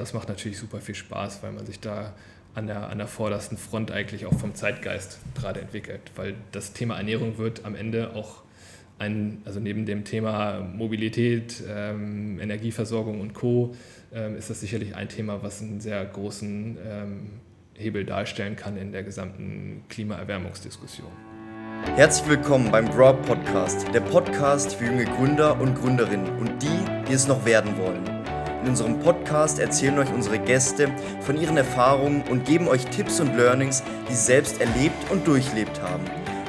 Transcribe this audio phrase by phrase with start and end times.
[0.00, 2.14] das macht natürlich super viel Spaß, weil man sich da
[2.54, 6.00] an der, an der vordersten Front eigentlich auch vom Zeitgeist gerade entwickelt.
[6.16, 8.42] Weil das Thema Ernährung wird am Ende auch
[8.98, 13.74] ein, also neben dem Thema Mobilität, ähm, Energieversorgung und Co.
[14.12, 17.30] Ähm, ist das sicherlich ein Thema, was einen sehr großen ähm,
[17.74, 21.10] Hebel darstellen kann in der gesamten Klimaerwärmungsdiskussion.
[21.94, 27.12] Herzlich willkommen beim Up Podcast, der Podcast für junge Gründer und Gründerinnen und die, die
[27.12, 28.19] es noch werden wollen.
[28.62, 30.88] In unserem Podcast erzählen euch unsere Gäste
[31.20, 35.80] von ihren Erfahrungen und geben euch Tipps und Learnings, die sie selbst erlebt und durchlebt
[35.80, 36.04] haben.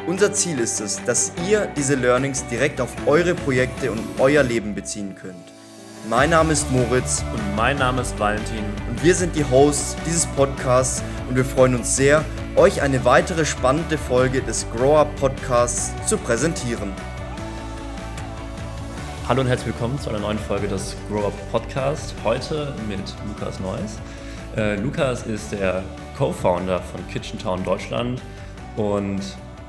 [0.08, 4.76] Unser Ziel ist es, dass ihr diese Learnings direkt auf eure Projekte und euer Leben
[4.76, 5.36] beziehen könnt.
[6.10, 10.26] Mein Name ist Moritz und mein Name ist Valentin und wir sind die Hosts dieses
[10.26, 12.26] Podcasts und wir freuen uns sehr,
[12.58, 16.91] euch eine weitere spannende Folge des Grow Up Podcasts zu präsentieren.
[19.31, 22.13] Hallo und herzlich willkommen zu einer neuen Folge des Grow Up Podcast.
[22.26, 22.99] Heute mit
[23.30, 23.98] Lukas Neuss.
[24.57, 25.85] Äh, Lukas ist der
[26.17, 28.21] Co-Founder von Kitchen Town Deutschland
[28.76, 29.21] und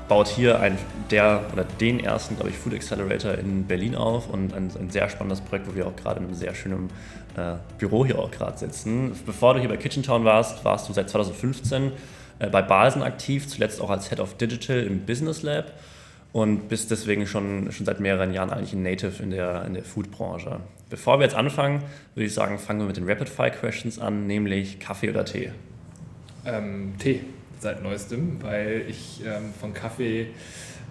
[0.09, 0.77] baut hier ein,
[1.11, 5.07] der oder den ersten, glaube ich, Food Accelerator in Berlin auf und ein, ein sehr
[5.07, 6.89] spannendes Projekt, wo wir auch gerade in einem sehr schönen
[7.37, 9.17] äh, Büro hier auch gerade sitzen.
[9.25, 11.93] Bevor du hier bei Kitchen Town warst, warst du seit 2015
[12.39, 15.71] äh, bei Balsen aktiv, zuletzt auch als Head of Digital im Business Lab
[16.33, 19.83] und bist deswegen schon, schon seit mehreren Jahren eigentlich ein Native in der, in der
[19.83, 20.59] Food-Branche.
[20.89, 21.81] Bevor wir jetzt anfangen,
[22.15, 25.51] würde ich sagen, fangen wir mit den Rapid-Fire-Questions an, nämlich Kaffee oder Tee?
[26.45, 27.21] Ähm, Tee
[27.59, 30.27] seit neuestem, weil ich ähm, von Kaffee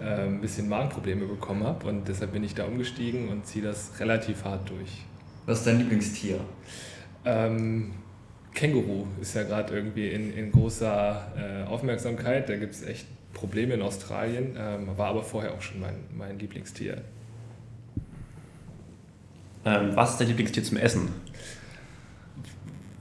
[0.00, 4.00] äh, ein bisschen Magenprobleme bekommen habe und deshalb bin ich da umgestiegen und ziehe das
[4.00, 5.02] relativ hart durch.
[5.44, 6.40] Was ist dein Lieblingstier?
[7.24, 7.92] Ähm,
[8.54, 12.48] Känguru ist ja gerade irgendwie in, in großer äh, Aufmerksamkeit.
[12.48, 16.38] Da gibt es echt Probleme in Australien, ähm, war aber vorher auch schon mein, mein
[16.38, 17.02] Lieblingstier.
[19.64, 21.08] Ähm, was ist dein Lieblingstier zum Essen?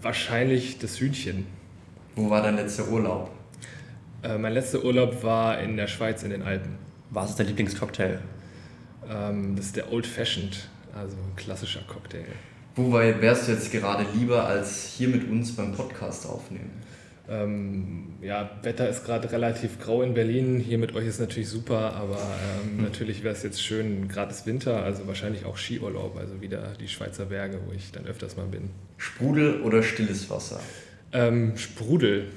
[0.01, 1.45] Wahrscheinlich das Hühnchen.
[2.15, 3.31] Wo war dein letzter Urlaub?
[4.23, 6.77] Äh, mein letzter Urlaub war in der Schweiz in den Alpen.
[7.09, 8.19] Was ist dein Lieblingscocktail?
[9.09, 12.25] Ähm, das ist der Old Fashioned, also ein klassischer Cocktail.
[12.75, 16.80] Wobei wärst du jetzt gerade lieber als hier mit uns beim Podcast aufnehmen?
[17.31, 20.59] Ähm, ja, Wetter ist gerade relativ grau in Berlin.
[20.59, 22.83] Hier mit euch ist natürlich super, aber ähm, hm.
[22.83, 26.89] natürlich wäre es jetzt schön, gerade ist Winter, also wahrscheinlich auch Skiurlaub, also wieder die
[26.89, 28.69] Schweizer Berge, wo ich dann öfters mal bin.
[28.97, 30.59] Sprudel oder stilles Wasser?
[31.13, 32.27] Ähm, Sprudel.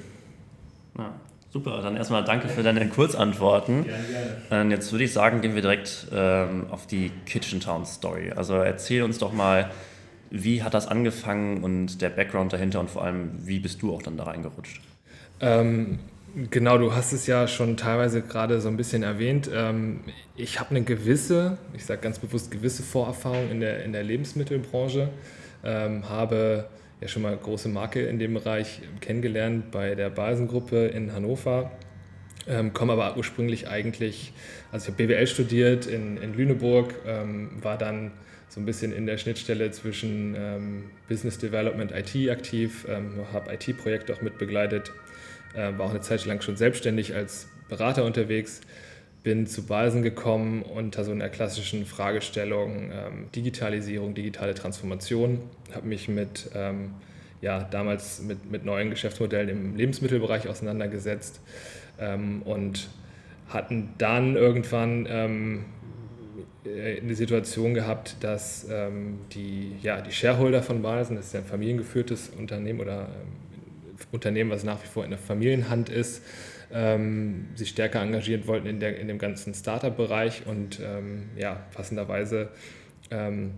[0.97, 1.13] Ja.
[1.51, 3.85] Super, dann erstmal danke für deine Kurzantworten.
[3.85, 4.03] Gerne,
[4.49, 4.63] gerne.
[4.63, 8.31] Und jetzt würde ich sagen, gehen wir direkt ähm, auf die Kitchen Town Story.
[8.35, 9.71] Also erzähl uns doch mal,
[10.29, 14.01] wie hat das angefangen und der Background dahinter und vor allem, wie bist du auch
[14.01, 14.81] dann da reingerutscht?
[15.39, 15.99] Ähm,
[16.49, 19.49] genau, du hast es ja schon teilweise gerade so ein bisschen erwähnt.
[19.53, 20.01] Ähm,
[20.35, 25.09] ich habe eine gewisse, ich sage ganz bewusst gewisse Vorerfahrung in der, in der Lebensmittelbranche,
[25.63, 26.65] ähm, habe
[27.01, 31.71] ja schon mal große Marke in dem Bereich kennengelernt bei der Basengruppe in Hannover.
[32.47, 34.31] Ähm, komme aber ursprünglich eigentlich,
[34.71, 38.11] also ich habe BWL studiert in, in Lüneburg, ähm, war dann
[38.55, 44.13] so ein bisschen in der Schnittstelle zwischen ähm, Business Development, IT aktiv, ähm, habe IT-Projekte
[44.13, 44.93] auch mit begleitet,
[45.53, 48.61] äh, war auch eine Zeit lang schon selbstständig als Berater unterwegs
[49.23, 55.41] bin zu Balsen gekommen unter so einer klassischen Fragestellung ähm, Digitalisierung, digitale Transformation,
[55.73, 56.91] habe mich mit, ähm,
[57.41, 61.41] ja, damals mit, mit neuen Geschäftsmodellen im Lebensmittelbereich auseinandergesetzt
[61.99, 62.87] ähm, und
[63.49, 65.84] hatten dann irgendwann ähm, äh,
[66.65, 71.45] eine Situation gehabt, dass ähm, die, ja, die Shareholder von Balsen, das ist ja ein
[71.45, 76.23] familiengeführtes Unternehmen oder ähm, Unternehmen, was nach wie vor in der Familienhand ist,
[76.73, 82.49] ähm, sich stärker engagiert wollten in, der, in dem ganzen Startup-Bereich und ähm, ja, passenderweise
[83.11, 83.51] ähm,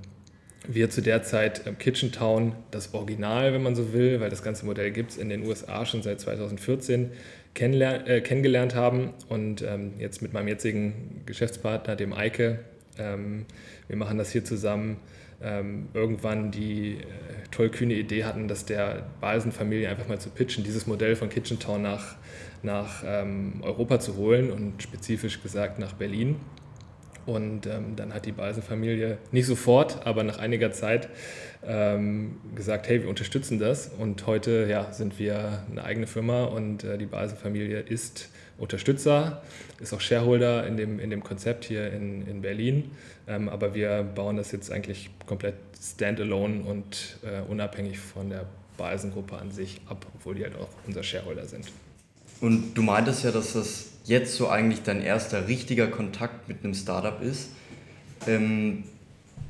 [0.67, 4.43] wir zu der Zeit ähm, Kitchen Town, das Original, wenn man so will, weil das
[4.43, 7.11] ganze Modell gibt es in den USA schon seit 2014,
[7.55, 12.59] äh, kennengelernt haben und ähm, jetzt mit meinem jetzigen Geschäftspartner, dem Eike,
[12.99, 13.45] ähm,
[13.87, 14.97] wir machen das hier zusammen,
[15.41, 17.03] ähm, irgendwann die äh,
[17.51, 21.81] tollkühne Idee hatten, dass der Balsen-Familie einfach mal zu pitchen, dieses Modell von Kitchen Town
[21.81, 22.15] nach
[22.63, 26.37] nach ähm, Europa zu holen und spezifisch gesagt nach Berlin.
[27.25, 31.09] Und ähm, dann hat die Balsen-Familie nicht sofort, aber nach einiger Zeit
[31.65, 33.89] ähm, gesagt, hey, wir unterstützen das.
[33.97, 39.41] Und heute ja, sind wir eine eigene Firma und äh, die Balsen-Familie ist Unterstützer,
[39.79, 42.91] ist auch Shareholder in dem, in dem Konzept hier in, in Berlin.
[43.27, 48.45] Ähm, aber wir bauen das jetzt eigentlich komplett standalone und äh, unabhängig von der
[48.77, 51.65] Balsen-Gruppe an sich ab, obwohl die halt auch unser Shareholder sind.
[52.41, 56.73] Und du meintest ja, dass das jetzt so eigentlich dein erster richtiger Kontakt mit einem
[56.73, 57.49] Startup ist.
[58.27, 58.83] Ähm,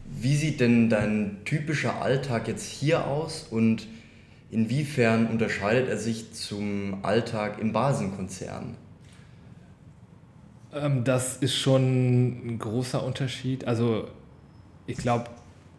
[0.09, 3.87] wie sieht denn dein typischer Alltag jetzt hier aus und
[4.49, 8.75] Inwiefern unterscheidet er sich zum Alltag im Basenkonzern?
[10.81, 13.65] Ähm, das ist schon ein großer Unterschied.
[13.65, 14.07] Also
[14.85, 15.25] ich glaube,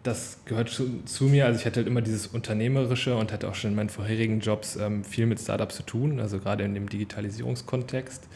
[0.02, 1.46] das gehört zu, zu, mir.
[1.46, 4.76] Also ich hatte halt immer dieses Unternehmerische und hatte auch schon in meinen vorherigen Jobs
[4.76, 8.28] ähm, viel mit Startups zu tun, also gerade in dem Digitalisierungskontext.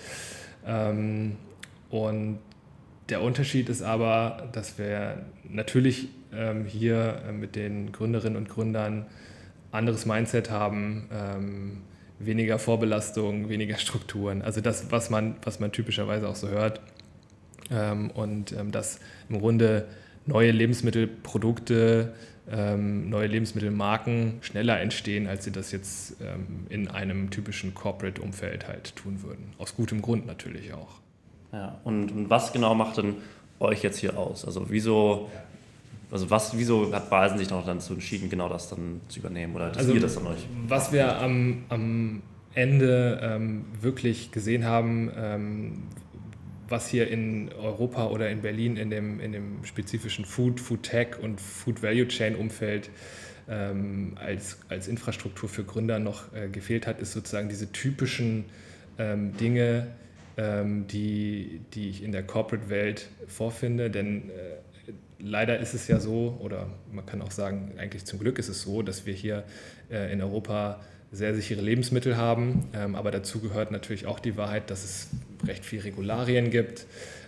[0.67, 1.37] Ähm,
[1.91, 2.39] und
[3.09, 6.09] der Unterschied ist aber, dass wir natürlich
[6.67, 9.05] hier äh, mit den Gründerinnen und Gründern
[9.71, 11.09] anderes Mindset haben,
[12.27, 14.43] weniger Vorbelastung, weniger Strukturen.
[14.43, 16.81] Also das, was man, was man typischerweise auch so hört.
[17.71, 19.87] Ähm, und ähm, dass im Grunde
[20.27, 22.15] neue Lebensmittelprodukte,
[22.51, 26.17] ähm, neue Lebensmittelmarken schneller entstehen, als sie das jetzt
[26.69, 29.53] in einem typischen Corporate-Umfeld halt tun würden.
[29.59, 31.01] Aus gutem Grund natürlich auch.
[31.53, 33.17] Ja, und, und was genau macht denn
[33.61, 34.45] euch jetzt hier aus?
[34.45, 35.31] Also wieso,
[36.13, 39.57] also was, wieso hat Basen sich noch dann dazu entschieden, genau das dann zu übernehmen
[39.57, 40.47] oder dass also, ihr das an euch?
[40.69, 42.23] Was wir am, am
[42.55, 45.83] Ende ähm, wirklich gesehen haben, ähm,
[46.69, 51.19] was hier in Europa oder in Berlin in dem, in dem spezifischen Food, Food Tech
[51.23, 52.91] und Food Value Chain Umfeld
[53.49, 58.45] ähm, als, als Infrastruktur für Gründer noch äh, gefehlt hat, ist sozusagen diese typischen
[58.99, 59.89] ähm, Dinge,
[60.37, 63.91] ähm, die, die ich in der Corporate-Welt vorfinde.
[63.91, 64.33] Denn äh,
[65.23, 68.63] leider ist es ja so, oder man kann auch sagen, eigentlich zum Glück ist es
[68.63, 69.45] so, dass wir hier
[69.91, 70.81] äh, in Europa
[71.13, 72.69] sehr sichere Lebensmittel haben.
[72.75, 75.09] Ähm, aber dazu gehört natürlich auch die Wahrheit, dass es
[75.47, 76.87] recht viel Regularien gibt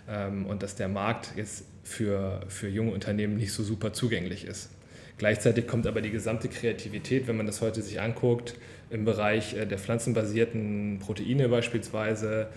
[0.09, 4.69] ähm, und dass der Markt jetzt für, für junge Unternehmen nicht so super zugänglich ist.
[5.17, 8.55] Gleichzeitig kommt aber die gesamte Kreativität, wenn man das heute sich anguckt,
[8.89, 12.47] im Bereich äh, der pflanzenbasierten Proteine beispielsweise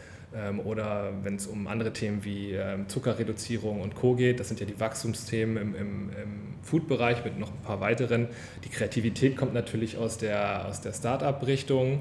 [0.65, 4.15] oder wenn es um andere Themen wie ähm, Zuckerreduzierung und Co.
[4.15, 4.41] geht.
[4.41, 8.29] Das sind ja die Wachstumsthemen im, im, im Food-Bereich mit noch ein paar weiteren.
[8.65, 12.01] Die Kreativität kommt natürlich aus der, aus der Start-up-Richtung.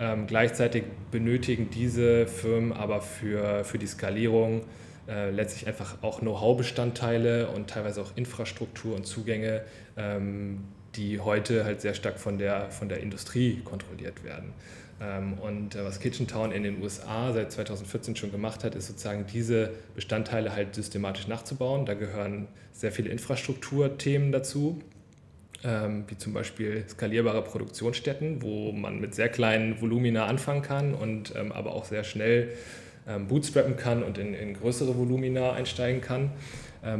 [0.00, 4.62] Ähm, gleichzeitig benötigen diese Firmen aber für, für die Skalierung
[5.08, 9.62] äh, letztlich einfach auch Know-how-Bestandteile und teilweise auch Infrastruktur und Zugänge,
[9.96, 10.64] ähm,
[10.96, 14.52] die heute halt sehr stark von der, von der Industrie kontrolliert werden.
[15.00, 18.88] Ähm, und äh, was Kitchen Town in den USA seit 2014 schon gemacht hat, ist
[18.88, 21.86] sozusagen diese Bestandteile halt systematisch nachzubauen.
[21.86, 24.80] Da gehören sehr viele Infrastrukturthemen dazu,
[25.62, 31.34] ähm, wie zum Beispiel skalierbare Produktionsstätten, wo man mit sehr kleinen Volumina anfangen kann und
[31.36, 32.50] ähm, aber auch sehr schnell
[33.26, 36.30] bootstrappen kann und in, in größere Volumina einsteigen kann.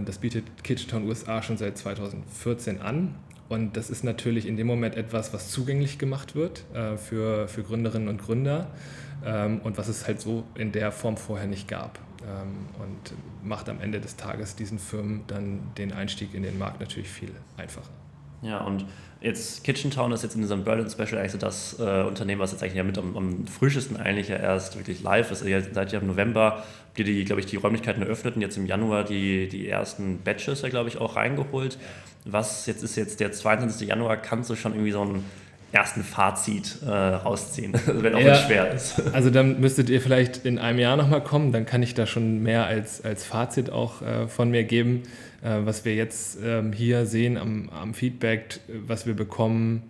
[0.07, 3.15] das bietet Kitchen Town USA schon seit 2014 an.
[3.49, 7.63] Und das ist natürlich in dem Moment etwas, was zugänglich gemacht wird äh, für, für
[7.63, 8.71] Gründerinnen und Gründer
[9.25, 11.99] ähm, und was es halt so in der Form vorher nicht gab.
[12.23, 16.81] Ähm, und macht am Ende des Tages diesen Firmen dann den Einstieg in den Markt
[16.81, 17.91] natürlich viel einfacher.
[18.43, 18.85] Ja, und
[19.21, 22.53] jetzt Kitchen Town ist jetzt in diesem Berlin Special eigentlich so das äh, Unternehmen, was
[22.53, 25.45] jetzt eigentlich ja mit am, am frischesten eigentlich ja erst wirklich live ist.
[25.45, 28.57] Ihr seid ja im November, habt ihr die, glaube ich, die Räumlichkeiten eröffnet und jetzt
[28.57, 31.79] im Januar die, die ersten Batches ja, glaube ich, auch reingeholt.
[32.25, 33.89] Was jetzt ist jetzt der 22.
[33.89, 35.25] Januar, kannst du schon irgendwie so einen
[35.71, 39.03] ersten Fazit äh, rausziehen, wenn auch ja, schwer ist.
[39.13, 42.43] Also dann müsstet ihr vielleicht in einem Jahr nochmal kommen, dann kann ich da schon
[42.43, 45.03] mehr als, als Fazit auch äh, von mir geben.
[45.43, 49.83] Äh, was wir jetzt ähm, hier sehen am, am, Feedback, was wir bekommen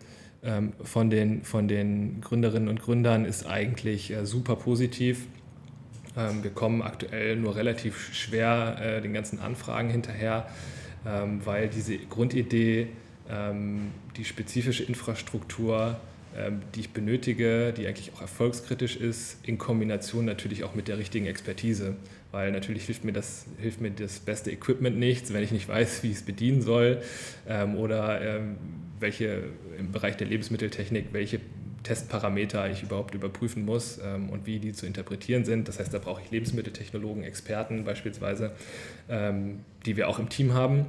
[0.43, 5.27] ähm, von, den, von den Gründerinnen und Gründern, ist eigentlich äh, super positiv.
[6.17, 10.49] Ähm, wir kommen aktuell nur relativ schwer äh, den ganzen Anfragen hinterher,
[11.45, 12.89] weil diese Grundidee,
[13.31, 15.99] ähm, die spezifische Infrastruktur,
[16.37, 20.99] ähm, die ich benötige, die eigentlich auch erfolgskritisch ist, in Kombination natürlich auch mit der
[20.99, 21.97] richtigen Expertise.
[22.31, 26.03] Weil natürlich hilft mir das, hilft mir das beste Equipment nichts, wenn ich nicht weiß,
[26.03, 27.01] wie ich es bedienen soll
[27.49, 28.57] ähm, oder ähm,
[29.01, 29.45] welche
[29.79, 31.41] im Bereich der Lebensmitteltechnik, welche
[31.83, 35.69] Testparameter ich überhaupt überprüfen muss ähm, und wie die zu interpretieren sind.
[35.69, 38.53] Das heißt, da brauche ich Lebensmitteltechnologen, Experten beispielsweise,
[39.09, 40.87] ähm, die wir auch im Team haben.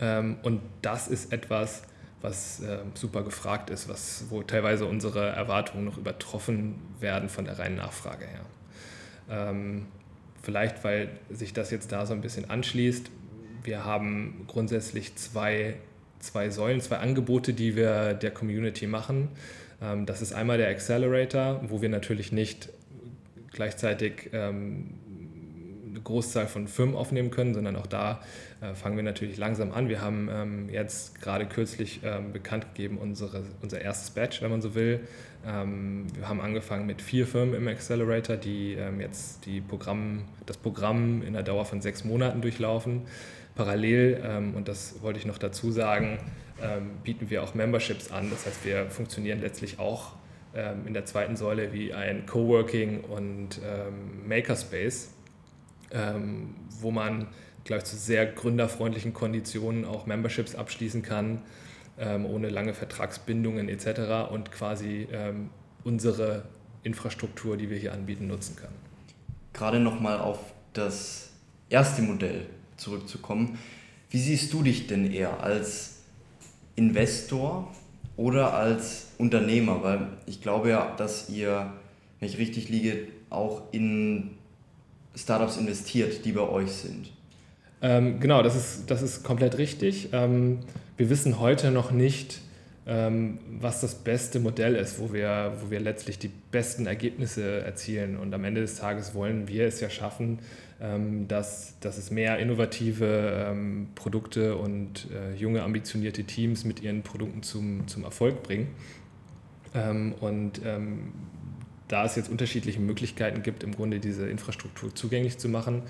[0.00, 1.82] Ähm, und das ist etwas,
[2.20, 7.58] was äh, super gefragt ist, was, wo teilweise unsere Erwartungen noch übertroffen werden von der
[7.58, 8.40] reinen Nachfrage her.
[9.30, 9.86] Ähm,
[10.42, 13.10] vielleicht, weil sich das jetzt da so ein bisschen anschließt.
[13.62, 15.74] Wir haben grundsätzlich zwei,
[16.18, 19.28] zwei Säulen, zwei Angebote, die wir der Community machen.
[19.80, 22.70] Ähm, das ist einmal der Accelerator, wo wir natürlich nicht
[23.52, 24.94] gleichzeitig ähm,
[25.90, 28.20] eine Großzahl von Firmen aufnehmen können, sondern auch da
[28.60, 29.88] äh, fangen wir natürlich langsam an.
[29.88, 34.62] Wir haben ähm, jetzt gerade kürzlich ähm, bekannt gegeben unsere, unser erstes Batch, wenn man
[34.62, 35.00] so will.
[35.46, 40.56] Ähm, wir haben angefangen mit vier Firmen im Accelerator, die ähm, jetzt die Programm, das
[40.56, 43.02] Programm in der Dauer von sechs Monaten durchlaufen.
[43.58, 46.20] Parallel, ähm, und das wollte ich noch dazu sagen,
[46.62, 48.30] ähm, bieten wir auch Memberships an.
[48.30, 50.12] Das heißt, wir funktionieren letztlich auch
[50.54, 55.12] ähm, in der zweiten Säule wie ein Coworking und ähm, Makerspace,
[55.90, 57.26] ähm, wo man,
[57.64, 61.42] glaube ich, zu sehr gründerfreundlichen Konditionen auch Memberships abschließen kann,
[61.98, 64.30] ähm, ohne lange Vertragsbindungen etc.
[64.30, 65.08] und quasi
[65.82, 66.44] unsere
[66.84, 68.70] Infrastruktur, die wir hier anbieten, nutzen kann.
[69.52, 70.38] Gerade nochmal auf
[70.74, 71.32] das
[71.70, 72.46] erste Modell
[72.78, 73.58] zurückzukommen.
[74.10, 75.96] Wie siehst du dich denn eher als
[76.76, 77.72] Investor
[78.16, 79.82] oder als Unternehmer?
[79.82, 81.72] Weil ich glaube ja, dass ihr,
[82.18, 84.30] wenn ich richtig liege, auch in
[85.14, 87.10] Startups investiert, die bei euch sind.
[87.80, 90.08] Ähm, genau, das ist, das ist komplett richtig.
[90.12, 90.60] Ähm,
[90.96, 92.40] wir wissen heute noch nicht,
[92.86, 98.16] ähm, was das beste Modell ist, wo wir, wo wir letztlich die besten Ergebnisse erzielen.
[98.16, 100.38] Und am Ende des Tages wollen wir es ja schaffen,
[101.26, 107.42] dass, dass es mehr innovative ähm, Produkte und äh, junge, ambitionierte Teams mit ihren Produkten
[107.42, 108.68] zum, zum Erfolg bringen.
[110.20, 110.62] Und
[111.88, 115.82] da es jetzt unterschiedliche Möglichkeiten gibt, im Grunde diese Infrastruktur zugänglich zu machen,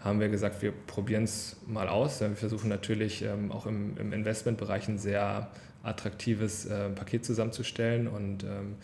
[0.00, 2.20] haben wir gesagt, wir probieren es mal aus.
[2.20, 5.50] Wir versuchen natürlich auch im, im Investmentbereich ein sehr
[5.84, 8.08] attraktives äh, Paket zusammenzustellen.
[8.08, 8.76] Und ähm,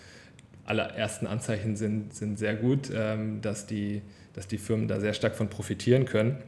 [0.64, 4.02] alle ersten Anzeichen sind, sind sehr gut, ähm, dass, die,
[4.34, 6.38] dass die Firmen da sehr stark von profitieren können.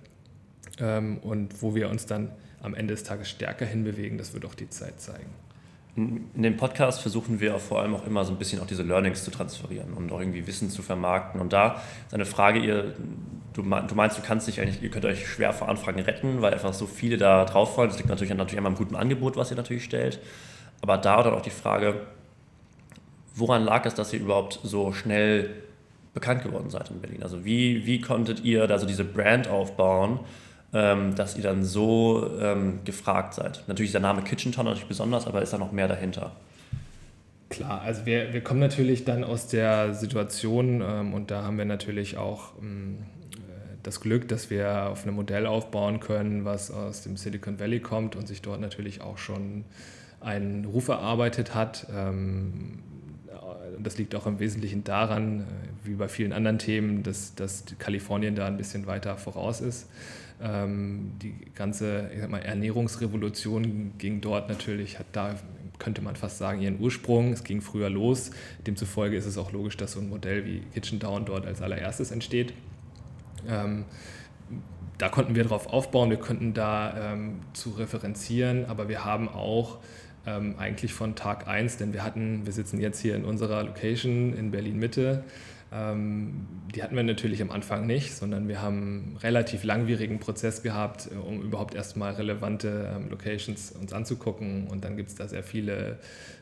[0.78, 2.30] Ähm, und wo wir uns dann
[2.62, 5.30] am Ende des Tages stärker hinbewegen, das wird auch die Zeit zeigen.
[5.94, 9.24] In dem Podcast versuchen wir vor allem auch immer so ein bisschen auch diese Learnings
[9.24, 11.38] zu transferieren und auch irgendwie Wissen zu vermarkten.
[11.38, 12.94] Und da ist eine Frage, ihr,
[13.52, 16.72] du, meinst, du kannst dich eigentlich, ihr könnt euch schwer vor Anfragen retten, weil einfach
[16.72, 17.90] so viele da drauf wollen.
[17.90, 20.18] Das liegt natürlich, natürlich einmal am guten Angebot, was ihr natürlich stellt.
[20.80, 22.00] Aber da dann auch die Frage,
[23.34, 25.50] woran lag es, dass ihr überhaupt so schnell
[26.14, 27.22] bekannt geworden seid in Berlin?
[27.22, 30.20] Also wie, wie konntet ihr da so diese Brand aufbauen?
[30.72, 33.64] ähm, dass ihr dann so ähm, gefragt seid.
[33.66, 36.32] Natürlich ist der Name Kitchen Town natürlich besonders, aber ist da noch mehr dahinter?
[37.50, 41.66] Klar, also wir, wir kommen natürlich dann aus der Situation ähm, und da haben wir
[41.66, 42.98] natürlich auch ähm,
[43.32, 47.80] äh, das Glück, dass wir auf einem Modell aufbauen können, was aus dem Silicon Valley
[47.80, 49.66] kommt und sich dort natürlich auch schon
[50.20, 51.86] einen Ruf erarbeitet hat.
[51.94, 52.78] Ähm,
[53.78, 55.44] das liegt auch im Wesentlichen daran, äh,
[55.84, 59.88] wie bei vielen anderen Themen, dass, dass Kalifornien da ein bisschen weiter voraus ist.
[60.42, 65.36] Ähm, die ganze mal, Ernährungsrevolution ging dort natürlich, hat da,
[65.78, 67.32] könnte man fast sagen, ihren Ursprung.
[67.32, 68.30] Es ging früher los.
[68.66, 72.10] Demzufolge ist es auch logisch, dass so ein Modell wie Kitchen Down dort als allererstes
[72.10, 72.54] entsteht.
[73.48, 73.84] Ähm,
[74.98, 79.78] da konnten wir darauf aufbauen, wir konnten da ähm, zu referenzieren, aber wir haben auch
[80.26, 84.34] ähm, eigentlich von Tag 1, denn wir hatten, wir sitzen jetzt hier in unserer Location
[84.34, 85.24] in Berlin Mitte,
[85.74, 90.62] ähm, die hatten wir natürlich am Anfang nicht, sondern wir haben einen relativ langwierigen Prozess
[90.62, 94.66] gehabt, äh, um überhaupt erstmal relevante ähm, Locations uns anzugucken.
[94.68, 95.98] Und dann gibt es da sehr viele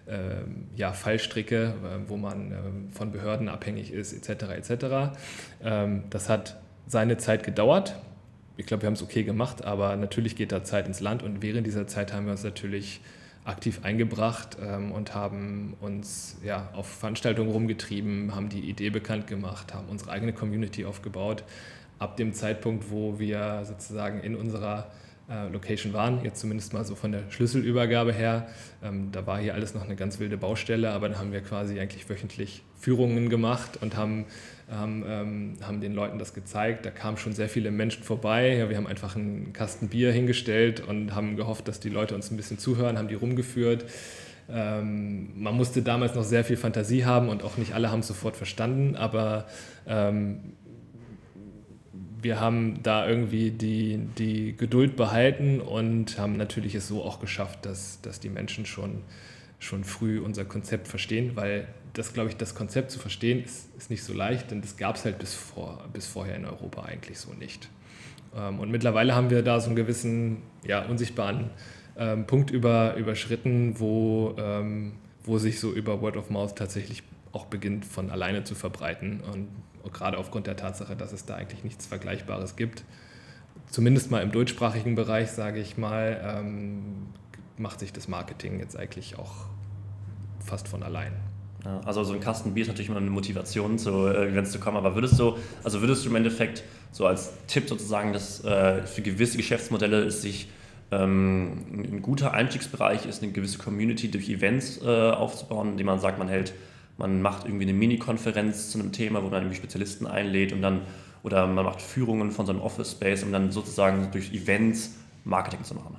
[0.08, 4.44] ähm, ja, Fallstricke, äh, wo man von Behörden abhängig ist, etc.
[4.56, 5.14] etc.
[6.10, 7.96] das hat seine Zeit gedauert.
[8.56, 11.40] Ich glaube, wir haben es okay gemacht, aber natürlich geht da Zeit ins Land und
[11.40, 13.00] während dieser Zeit haben wir uns natürlich
[13.44, 19.74] aktiv eingebracht ähm, und haben uns ja, auf Veranstaltungen rumgetrieben, haben die Idee bekannt gemacht,
[19.74, 21.44] haben unsere eigene Community aufgebaut.
[21.98, 24.90] Ab dem Zeitpunkt, wo wir sozusagen in unserer
[25.30, 28.48] äh, Location waren, jetzt zumindest mal so von der Schlüsselübergabe her.
[28.82, 31.78] Ähm, da war hier alles noch eine ganz wilde Baustelle, aber dann haben wir quasi
[31.78, 34.26] eigentlich wöchentlich Führungen gemacht und haben,
[34.70, 36.86] haben, ähm, haben den Leuten das gezeigt.
[36.86, 38.56] Da kamen schon sehr viele Menschen vorbei.
[38.56, 42.30] Ja, wir haben einfach einen Kasten Bier hingestellt und haben gehofft, dass die Leute uns
[42.30, 43.84] ein bisschen zuhören, haben die rumgeführt.
[44.48, 48.08] Ähm, man musste damals noch sehr viel Fantasie haben und auch nicht alle haben es
[48.08, 49.46] sofort verstanden, aber
[49.86, 50.40] ähm,
[52.22, 57.64] wir haben da irgendwie die, die Geduld behalten und haben natürlich es so auch geschafft,
[57.64, 59.02] dass, dass die Menschen schon,
[59.58, 63.90] schon früh unser Konzept verstehen, weil das, glaube ich, das Konzept zu verstehen ist, ist
[63.90, 67.18] nicht so leicht, denn das gab es halt bis, vor, bis vorher in Europa eigentlich
[67.18, 67.68] so nicht.
[68.36, 71.50] Ähm, und mittlerweile haben wir da so einen gewissen ja, unsichtbaren
[71.96, 74.92] ähm, Punkt über, überschritten, wo, ähm,
[75.24, 79.20] wo sich so über Word of Mouth tatsächlich auch beginnt von alleine zu verbreiten.
[79.20, 79.48] Und
[79.92, 82.84] gerade aufgrund der Tatsache, dass es da eigentlich nichts Vergleichbares gibt.
[83.68, 87.06] Zumindest mal im deutschsprachigen Bereich, sage ich mal, ähm,
[87.56, 89.46] macht sich das Marketing jetzt eigentlich auch
[90.40, 91.12] fast von allein.
[91.64, 94.58] Ja, also so ein Kasten Bier ist natürlich immer eine Motivation, zu äh, Events zu
[94.58, 98.82] kommen, aber würdest du, also würdest du im Endeffekt so als Tipp sozusagen, dass äh,
[98.82, 100.48] für gewisse Geschäftsmodelle ist sich
[100.90, 106.18] ähm, ein guter Einstiegsbereich ist, eine gewisse Community durch Events äh, aufzubauen, indem man sagt,
[106.18, 106.54] man hält
[107.00, 110.82] man macht irgendwie eine Mini-Konferenz zu einem Thema, wo man irgendwie Spezialisten einlädt und dann,
[111.22, 115.74] oder man macht Führungen von so einem Office-Space, um dann sozusagen durch Events Marketing zu
[115.74, 115.96] machen.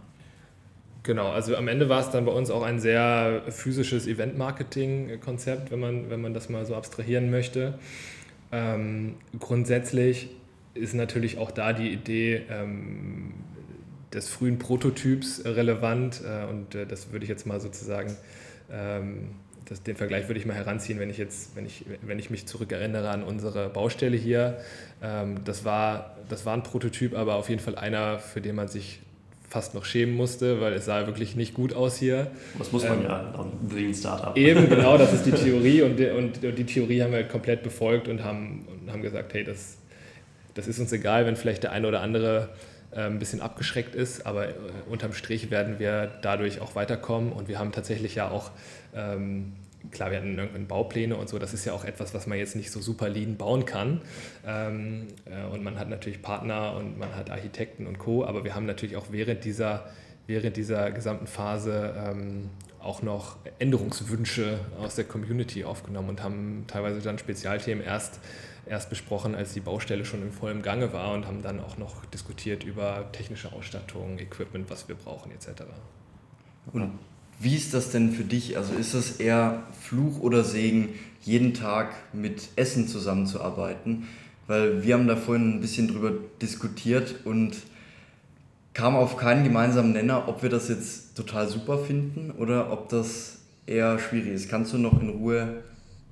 [1.04, 5.80] Genau, also am Ende war es dann bei uns auch ein sehr physisches Event-Marketing-Konzept, wenn
[5.80, 7.80] man, wenn man das mal so abstrahieren möchte.
[8.52, 10.30] Ähm, grundsätzlich
[10.76, 13.34] ist natürlich auch da die Idee ähm,
[14.14, 18.16] des frühen Prototyps relevant äh, und äh, das würde ich jetzt mal sozusagen,
[18.72, 19.30] ähm,
[19.66, 22.46] das, den Vergleich würde ich mal heranziehen, wenn ich jetzt, wenn ich, wenn ich mich
[22.46, 24.60] zurückerinnere an unsere Baustelle hier.
[25.02, 28.68] Ähm, das, war, das war ein Prototyp, aber auf jeden Fall einer, für den man
[28.68, 29.00] sich
[29.52, 32.32] fast noch schämen musste, weil es sah wirklich nicht gut aus hier.
[32.58, 34.36] Das muss man ähm, ja wie ein Startup.
[34.38, 38.08] Eben, genau, das ist die Theorie und, und, und, die Theorie haben wir komplett befolgt
[38.08, 39.76] und haben, und haben gesagt, hey, das,
[40.54, 42.48] das ist uns egal, wenn vielleicht der eine oder andere
[42.92, 44.54] äh, ein bisschen abgeschreckt ist, aber äh,
[44.90, 48.52] unterm Strich werden wir dadurch auch weiterkommen und wir haben tatsächlich ja auch
[48.96, 49.52] ähm,
[49.90, 52.56] klar, wir hatten irgendwann Baupläne und so, das ist ja auch etwas, was man jetzt
[52.56, 54.02] nicht so super lean bauen kann.
[54.46, 58.54] Ähm, äh, und man hat natürlich Partner und man hat Architekten und Co., aber wir
[58.54, 59.90] haben natürlich auch während dieser,
[60.28, 67.02] während dieser gesamten Phase ähm, auch noch Änderungswünsche aus der Community aufgenommen und haben teilweise
[67.02, 68.20] dann Spezialthemen erst,
[68.66, 72.06] erst besprochen, als die Baustelle schon in vollem Gange war und haben dann auch noch
[72.06, 75.64] diskutiert über technische Ausstattung, Equipment, was wir brauchen etc.
[76.74, 76.82] Und
[77.42, 78.58] wie ist das denn für dich?
[78.58, 80.90] Also ist das eher Fluch oder Segen,
[81.24, 84.08] jeden Tag mit Essen zusammenzuarbeiten?
[84.48, 87.58] Weil wir haben da vorhin ein bisschen drüber diskutiert und
[88.74, 93.40] kamen auf keinen gemeinsamen Nenner, ob wir das jetzt total super finden oder ob das
[93.66, 94.50] eher schwierig ist.
[94.50, 95.64] Kannst du noch in Ruhe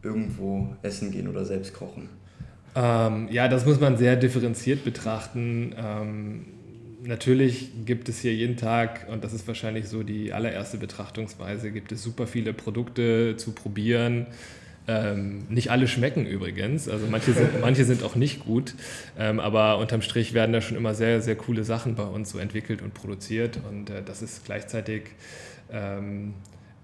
[0.03, 2.09] irgendwo essen gehen oder selbst kochen?
[2.75, 5.75] Ähm, ja, das muss man sehr differenziert betrachten.
[5.77, 6.45] Ähm,
[7.03, 11.91] natürlich gibt es hier jeden Tag, und das ist wahrscheinlich so die allererste Betrachtungsweise, gibt
[11.91, 14.27] es super viele Produkte zu probieren.
[14.87, 18.73] Ähm, nicht alle schmecken übrigens, also manche sind, manche sind auch nicht gut,
[19.19, 22.39] ähm, aber unterm Strich werden da schon immer sehr, sehr coole Sachen bei uns so
[22.39, 25.03] entwickelt und produziert und äh, das ist gleichzeitig,
[25.71, 26.33] ähm,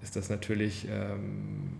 [0.03, 1.79] ist das natürlich ähm,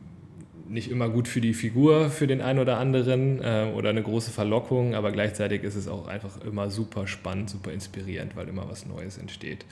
[0.67, 4.31] nicht immer gut für die Figur, für den einen oder anderen äh, oder eine große
[4.31, 8.85] Verlockung, aber gleichzeitig ist es auch einfach immer super spannend, super inspirierend, weil immer was
[8.85, 9.65] Neues entsteht.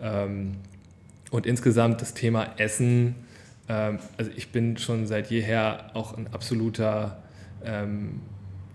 [0.00, 0.56] Ähm,
[1.30, 3.14] und insgesamt das Thema Essen,
[3.68, 7.22] ähm, also ich bin schon seit jeher auch ein absoluter
[7.64, 8.20] ähm,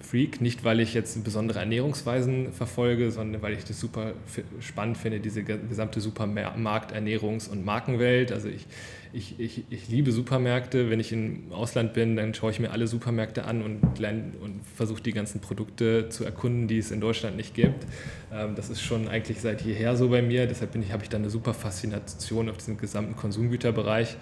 [0.06, 4.14] Freak, nicht weil ich jetzt besondere Ernährungsweisen verfolge, sondern weil ich das super
[4.60, 8.32] spannend finde, diese gesamte Supermarkt-, Ernährungs- und Markenwelt.
[8.32, 8.66] Also ich,
[9.14, 10.90] ich, ich, ich liebe Supermärkte.
[10.90, 15.02] Wenn ich im Ausland bin, dann schaue ich mir alle Supermärkte an und, und versuche
[15.02, 17.86] die ganzen Produkte zu erkunden, die es in Deutschland nicht gibt.
[18.32, 20.48] Ähm, das ist schon eigentlich seit jeher so bei mir.
[20.48, 24.18] Deshalb habe ich da eine super Faszination auf diesen gesamten Konsumgüterbereich.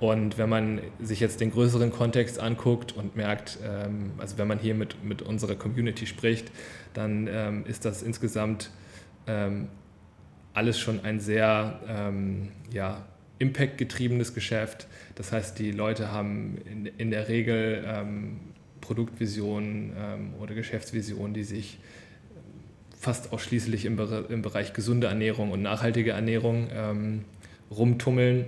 [0.00, 4.58] Und wenn man sich jetzt den größeren Kontext anguckt und merkt, ähm, also wenn man
[4.58, 6.52] hier mit, mit unserer Community spricht,
[6.94, 8.70] dann ähm, ist das insgesamt
[9.26, 9.68] ähm,
[10.54, 13.06] alles schon ein sehr ja,
[13.38, 14.88] Impact-getriebenes Geschäft.
[15.14, 17.84] Das heißt, die Leute haben in, in der Regel
[18.80, 19.92] Produktvisionen
[20.40, 21.78] oder Geschäftsvisionen, die sich
[22.98, 27.22] fast ausschließlich im, im Bereich gesunde Ernährung und nachhaltige Ernährung
[27.70, 28.46] rumtummeln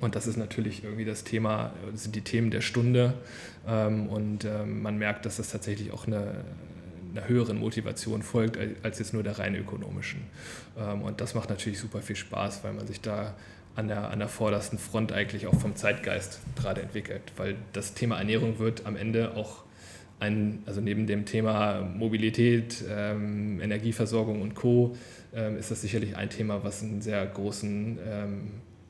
[0.00, 3.14] und das ist natürlich irgendwie das Thema, das sind die Themen der Stunde.
[3.66, 6.44] Ähm, und ähm, man merkt, dass das tatsächlich auch eine,
[7.12, 10.20] einer höheren Motivation folgt, als jetzt nur der rein ökonomischen.
[10.78, 13.34] Ähm, und das macht natürlich super viel Spaß, weil man sich da
[13.74, 17.32] an der, an der vordersten Front eigentlich auch vom Zeitgeist gerade entwickelt.
[17.36, 19.64] Weil das Thema Ernährung wird am Ende auch
[20.18, 24.96] ein, also neben dem Thema Mobilität, Energieversorgung und Co.
[25.58, 27.98] Ist das sicherlich ein Thema, was einen sehr großen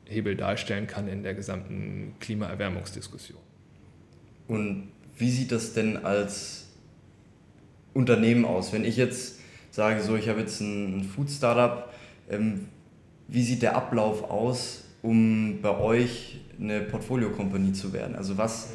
[0.06, 3.40] Hebel darstellen kann in der gesamten Klimaerwärmungsdiskussion.
[4.48, 6.66] Und wie sieht das denn als
[7.94, 8.72] Unternehmen aus?
[8.72, 9.40] Wenn ich jetzt
[9.70, 11.92] sage, so ich habe jetzt ein Food-Startup,
[12.30, 12.68] ähm,
[13.28, 18.14] wie sieht der Ablauf aus, um bei euch eine Portfolio-Company zu werden?
[18.14, 18.70] Also was,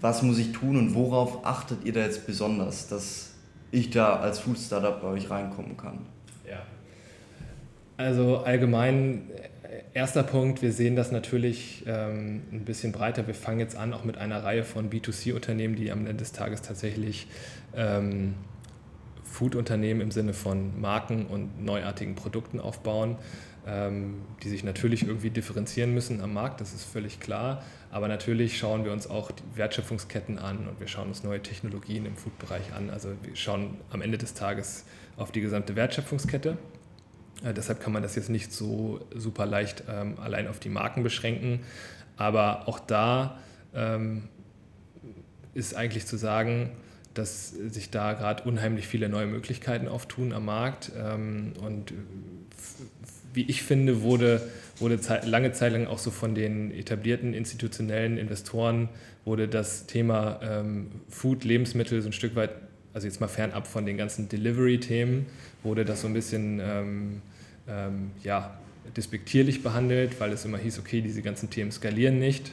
[0.00, 3.34] was muss ich tun und worauf achtet ihr da jetzt besonders, dass
[3.70, 6.00] ich da als Food-Startup bei euch reinkommen kann?
[6.48, 6.62] Ja,
[7.96, 9.22] also allgemein
[9.94, 13.26] erster Punkt, wir sehen das natürlich ähm, ein bisschen breiter.
[13.26, 16.62] Wir fangen jetzt an auch mit einer Reihe von B2C-Unternehmen, die am Ende des Tages
[16.62, 17.26] tatsächlich
[17.74, 18.34] ähm,
[19.24, 23.16] Food-Unternehmen im Sinne von Marken und neuartigen Produkten aufbauen,
[23.66, 27.62] ähm, die sich natürlich irgendwie differenzieren müssen am Markt, das ist völlig klar.
[27.90, 32.06] Aber natürlich schauen wir uns auch die Wertschöpfungsketten an und wir schauen uns neue Technologien
[32.06, 32.90] im Food-Bereich an.
[32.90, 34.84] Also wir schauen am Ende des Tages
[35.16, 36.56] auf die gesamte Wertschöpfungskette
[37.44, 41.02] äh, deshalb kann man das jetzt nicht so super leicht ähm, allein auf die Marken
[41.02, 41.60] beschränken.
[42.16, 43.38] Aber auch da
[43.74, 44.24] ähm,
[45.54, 46.70] ist eigentlich zu sagen,
[47.14, 50.92] dass sich da gerade unheimlich viele neue Möglichkeiten auftun am Markt.
[50.96, 51.92] Ähm, und
[53.34, 54.42] wie ich finde, wurde,
[54.78, 58.88] wurde Zeit, lange Zeit lang auch so von den etablierten institutionellen Investoren
[59.24, 62.50] wurde das Thema ähm, Food, Lebensmittel so ein Stück weit,
[62.92, 65.26] also jetzt mal fernab von den ganzen Delivery-Themen,
[65.62, 67.22] wurde das so ein bisschen ähm,
[67.72, 68.56] ähm, ja,
[68.96, 72.52] despektierlich behandelt, weil es immer hieß, okay, diese ganzen Themen skalieren nicht.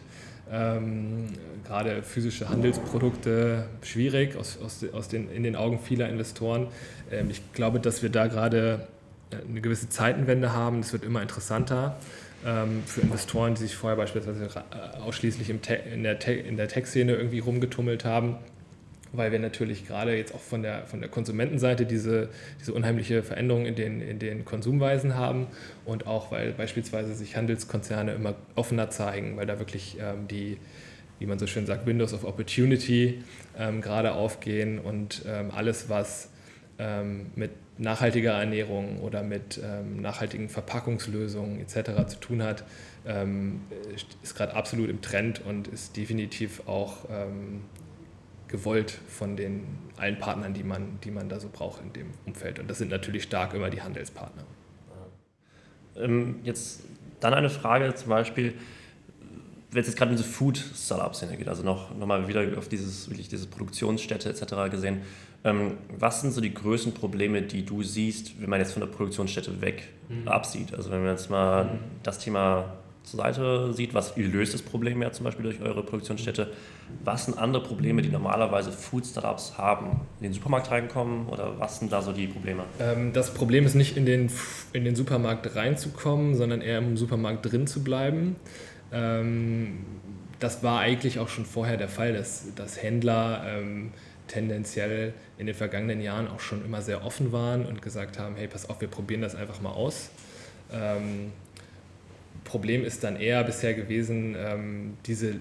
[0.52, 1.28] Ähm,
[1.66, 6.68] gerade physische Handelsprodukte schwierig aus, aus, aus den, in den Augen vieler Investoren.
[7.12, 8.88] Ähm, ich glaube, dass wir da gerade
[9.32, 10.82] äh, eine gewisse Zeitenwende haben.
[10.82, 11.98] Das wird immer interessanter
[12.46, 15.60] ähm, für Investoren, die sich vorher beispielsweise äh, ausschließlich im
[15.94, 18.38] in der, in der Tech-Szene irgendwie rumgetummelt haben
[19.12, 23.66] weil wir natürlich gerade jetzt auch von der, von der Konsumentenseite diese, diese unheimliche Veränderung
[23.66, 25.48] in den, in den Konsumweisen haben
[25.86, 30.58] und auch weil beispielsweise sich Handelskonzerne immer offener zeigen, weil da wirklich ähm, die,
[31.18, 33.24] wie man so schön sagt, Windows of Opportunity
[33.58, 36.30] ähm, gerade aufgehen und ähm, alles, was
[36.78, 42.08] ähm, mit nachhaltiger Ernährung oder mit ähm, nachhaltigen Verpackungslösungen etc.
[42.08, 42.64] zu tun hat,
[43.08, 43.62] ähm,
[44.22, 47.06] ist gerade absolut im Trend und ist definitiv auch
[48.50, 49.64] gewollt von den
[49.98, 52.60] allen Partnern, die man, die man da so braucht in dem Umfeld.
[52.60, 54.44] Und das sind natürlich stark immer die Handelspartner.
[55.96, 56.84] Ähm, jetzt
[57.20, 58.56] dann eine Frage zum Beispiel,
[59.72, 63.10] wenn es jetzt gerade in diese Food-Startup-Szene geht, also noch, noch mal wieder auf dieses,
[63.10, 64.72] wirklich diese Produktionsstätte etc.
[64.72, 65.02] gesehen,
[65.44, 68.88] ähm, was sind so die größten Probleme, die du siehst, wenn man jetzt von der
[68.88, 70.28] Produktionsstätte weg mhm.
[70.28, 70.74] absieht?
[70.74, 71.80] Also wenn wir jetzt mal mhm.
[72.04, 75.84] das Thema zur Seite sieht, was ihr löst das Problem ja zum Beispiel durch eure
[75.84, 76.52] Produktionsstätte.
[77.04, 80.02] Was sind andere Probleme, die normalerweise Food-Startups haben?
[80.20, 82.64] In den Supermarkt reinkommen oder was sind da so die Probleme?
[82.80, 84.30] Ähm, das Problem ist nicht in den,
[84.74, 88.36] in den Supermarkt reinzukommen, sondern eher im Supermarkt drin zu bleiben.
[88.92, 89.86] Ähm,
[90.40, 93.92] das war eigentlich auch schon vorher der Fall, dass, dass Händler ähm,
[94.28, 98.48] tendenziell in den vergangenen Jahren auch schon immer sehr offen waren und gesagt haben, hey,
[98.48, 100.12] pass auf, wir probieren das einfach mal aus.
[100.72, 101.32] Ähm,
[102.50, 105.36] Problem ist dann eher bisher gewesen, ähm, diese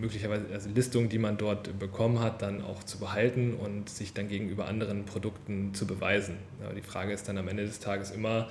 [0.00, 4.28] möglicherweise also Listung, die man dort bekommen hat, dann auch zu behalten und sich dann
[4.28, 6.36] gegenüber anderen Produkten zu beweisen.
[6.64, 8.48] Aber die Frage ist dann am Ende des Tages immer,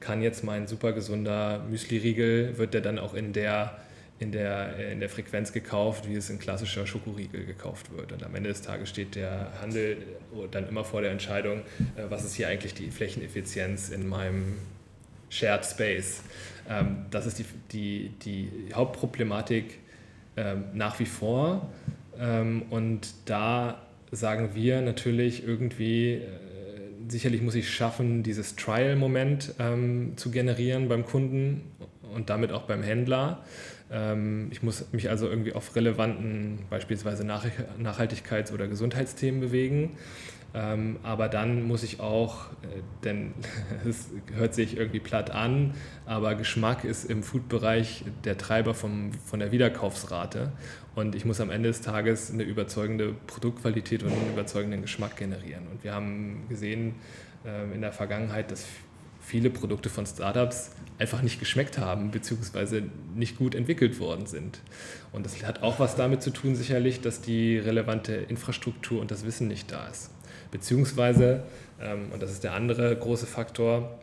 [0.00, 3.78] kann jetzt mein super gesunder Müsli-Riegel, wird der dann auch in der,
[4.18, 8.10] in, der, in der Frequenz gekauft, wie es ein klassischer Schokoriegel gekauft wird.
[8.10, 9.98] Und am Ende des Tages steht der Handel
[10.50, 11.60] dann immer vor der Entscheidung,
[11.96, 14.56] äh, was ist hier eigentlich die Flächeneffizienz in meinem
[15.32, 16.22] Shared Space.
[16.68, 19.78] Ähm, das ist die, die, die Hauptproblematik
[20.36, 21.70] ähm, nach wie vor.
[22.18, 26.20] Ähm, und da sagen wir natürlich irgendwie, äh,
[27.08, 31.62] sicherlich muss ich schaffen, dieses Trial-Moment ähm, zu generieren beim Kunden
[32.14, 33.42] und damit auch beim Händler.
[33.90, 39.96] Ähm, ich muss mich also irgendwie auf relevanten, beispielsweise Nachhaltigkeits- oder Gesundheitsthemen bewegen.
[40.54, 43.32] Ähm, aber dann muss ich auch, äh, denn
[43.88, 49.40] es hört sich irgendwie platt an, aber Geschmack ist im Food-Bereich der Treiber vom, von
[49.40, 50.52] der Wiederkaufsrate.
[50.94, 55.66] Und ich muss am Ende des Tages eine überzeugende Produktqualität und einen überzeugenden Geschmack generieren.
[55.70, 56.96] Und wir haben gesehen
[57.46, 58.66] äh, in der Vergangenheit, dass
[59.20, 62.82] viele Produkte von Startups einfach nicht geschmeckt haben, beziehungsweise
[63.14, 64.60] nicht gut entwickelt worden sind.
[65.12, 69.24] Und das hat auch was damit zu tun, sicherlich, dass die relevante Infrastruktur und das
[69.24, 70.10] Wissen nicht da ist.
[70.52, 71.42] Beziehungsweise,
[71.80, 73.98] ähm, und das ist der andere große Faktor,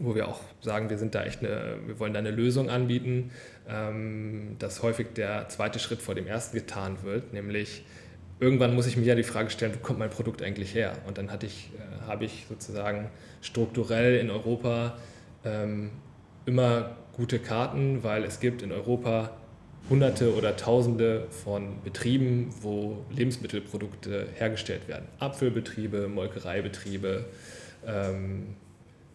[0.00, 3.30] wo wir auch sagen, wir sind da echt eine, wir wollen da eine Lösung anbieten,
[3.68, 7.84] ähm, dass häufig der zweite Schritt vor dem ersten getan wird, nämlich
[8.40, 10.94] irgendwann muss ich mir ja die Frage stellen, wo kommt mein Produkt eigentlich her?
[11.06, 14.96] Und dann hatte ich, äh, habe ich sozusagen strukturell in Europa
[15.44, 15.90] ähm,
[16.46, 19.30] immer gute Karten, weil es gibt in Europa
[19.90, 25.06] Hunderte oder Tausende von Betrieben, wo Lebensmittelprodukte hergestellt werden.
[25.18, 27.26] Apfelbetriebe, Molkereibetriebe,
[27.86, 28.56] ähm,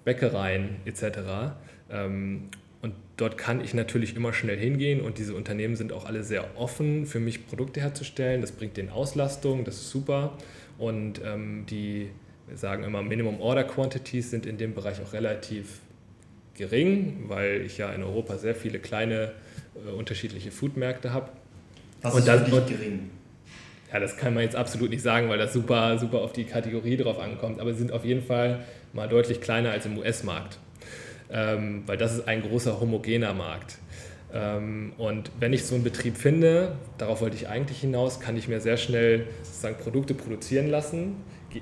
[0.06, 1.54] Bäckereien etc.
[1.92, 2.50] Ähm,
[2.82, 6.46] und dort kann ich natürlich immer schnell hingehen und diese Unternehmen sind auch alle sehr
[6.56, 8.42] offen für mich, Produkte herzustellen.
[8.42, 10.38] Das bringt den Auslastung, das ist super.
[10.78, 12.10] Und ähm, die,
[12.48, 15.80] wir sagen immer, Minimum Order Quantities sind in dem Bereich auch relativ
[16.54, 19.34] gering, weil ich ja in Europa sehr viele kleine
[19.88, 21.30] äh, unterschiedliche Foodmärkte habe.
[22.02, 23.10] Was und ist das, gering?
[23.92, 26.98] Ja, das kann man jetzt absolut nicht sagen, weil das super, super auf die Kategorie
[26.98, 27.60] drauf ankommt.
[27.60, 28.64] Aber sie sind auf jeden Fall
[28.94, 30.60] mal deutlich kleiner als im US-Markt.
[31.32, 33.78] Ähm, weil das ist ein großer homogener Markt.
[34.34, 38.48] Ähm, und wenn ich so einen Betrieb finde, darauf wollte ich eigentlich hinaus, kann ich
[38.48, 41.16] mir sehr schnell sozusagen Produkte produzieren lassen,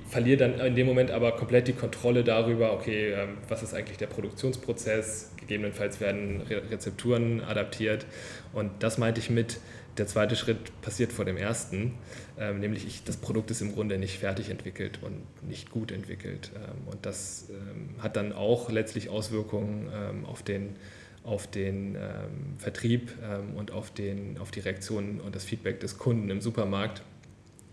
[0.08, 3.96] verliere dann in dem Moment aber komplett die Kontrolle darüber, okay, ähm, was ist eigentlich
[3.96, 8.06] der Produktionsprozess, gegebenenfalls werden Rezepturen adaptiert
[8.52, 9.58] und das meinte ich mit,
[9.98, 11.94] der zweite Schritt passiert vor dem ersten,
[12.38, 16.52] ähm, nämlich ich, das Produkt ist im Grunde nicht fertig entwickelt und nicht gut entwickelt.
[16.54, 20.76] Ähm, und das ähm, hat dann auch letztlich Auswirkungen ähm, auf den,
[21.24, 25.98] auf den ähm, Vertrieb ähm, und auf, den, auf die Reaktionen und das Feedback des
[25.98, 27.02] Kunden im Supermarkt.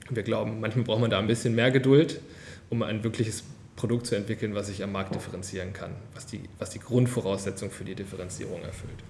[0.09, 2.21] Wir glauben, manchmal braucht man da ein bisschen mehr Geduld,
[2.69, 3.43] um ein wirkliches
[3.75, 7.83] Produkt zu entwickeln, was sich am Markt differenzieren kann, was die, was die Grundvoraussetzung für
[7.83, 9.03] die Differenzierung erfüllt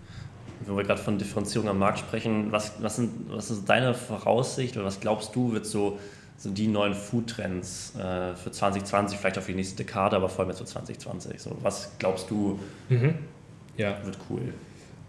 [0.66, 4.76] wenn wir gerade von Differenzierung am Markt sprechen, was, was, sind, was ist deine Voraussicht
[4.78, 6.00] oder was glaubst du, wird so,
[6.38, 10.42] so die neuen Food-Trends äh, für 2020, vielleicht auch für die nächste Dekade, aber vor
[10.42, 11.42] allem jetzt für 2020?
[11.42, 13.16] So, was glaubst du, mhm.
[13.78, 13.98] ja.
[14.04, 14.42] wird cool?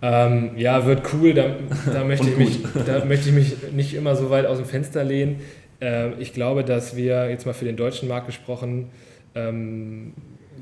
[0.03, 1.33] Ähm, ja, wird cool.
[1.33, 1.57] Da,
[1.93, 5.05] da, möchte ich mich, da möchte ich mich nicht immer so weit aus dem Fenster
[5.05, 5.41] lehnen.
[5.81, 8.91] Ähm, ich glaube, dass wir jetzt mal für den deutschen Markt gesprochen
[9.37, 10.15] ähm,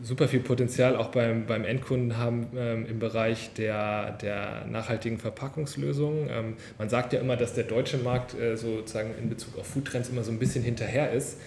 [0.02, 6.28] super viel Potenzial auch beim, beim Endkunden haben ähm, im Bereich der, der nachhaltigen Verpackungslösungen.
[6.30, 10.10] Ähm, man sagt ja immer, dass der deutsche Markt äh, sozusagen in Bezug auf Foodtrends
[10.10, 11.38] immer so ein bisschen hinterher ist.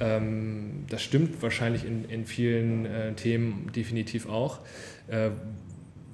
[0.00, 4.60] Ähm, das stimmt wahrscheinlich in, in vielen äh, Themen definitiv auch.
[5.08, 5.30] Äh,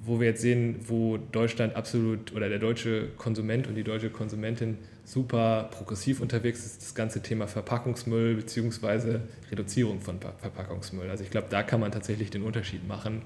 [0.07, 4.77] wo wir jetzt sehen, wo Deutschland absolut oder der deutsche Konsument und die deutsche Konsumentin
[5.05, 9.19] super progressiv unterwegs ist, das ganze Thema Verpackungsmüll bzw.
[9.51, 11.09] Reduzierung von Verpackungsmüll.
[11.09, 13.21] Also ich glaube, da kann man tatsächlich den Unterschied machen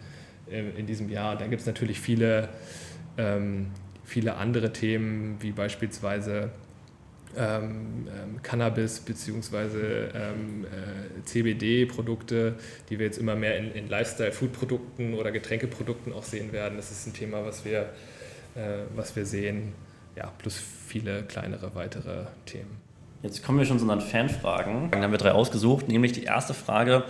[0.52, 1.38] äh, in diesem Jahr.
[1.38, 2.50] Da gibt es natürlich viele,
[3.18, 3.68] ähm,
[4.04, 6.52] viele andere Themen, wie beispielsweise
[7.38, 10.08] ähm, ähm, Cannabis bzw.
[10.08, 10.34] Äh,
[11.24, 12.56] CBD-Produkte,
[12.89, 16.76] die wir jetzt immer mehr in, in Lifestyle-Food-Produkten oder Getränkeprodukten auch sehen werden.
[16.76, 17.82] Das ist ein Thema, was wir,
[18.56, 19.72] äh, was wir sehen
[20.20, 22.78] ja, plus viele kleinere weitere Themen.
[23.24, 24.92] Jetzt kommen wir schon zu unseren Fanfragen.
[24.92, 27.04] Dann haben wir drei ausgesucht, nämlich die erste Frage,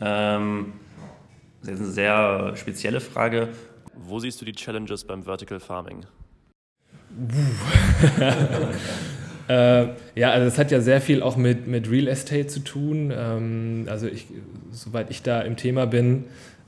[0.00, 0.72] ähm,
[1.62, 3.48] das ist eine sehr spezielle Frage.
[3.94, 6.04] Wo siehst du die Challenges beim Vertical Farming?
[9.48, 13.12] äh, ja, also es hat ja sehr viel auch mit, mit Real Estate zu tun.
[13.14, 14.26] Ähm, also ich,
[14.72, 16.24] soweit ich da im Thema bin,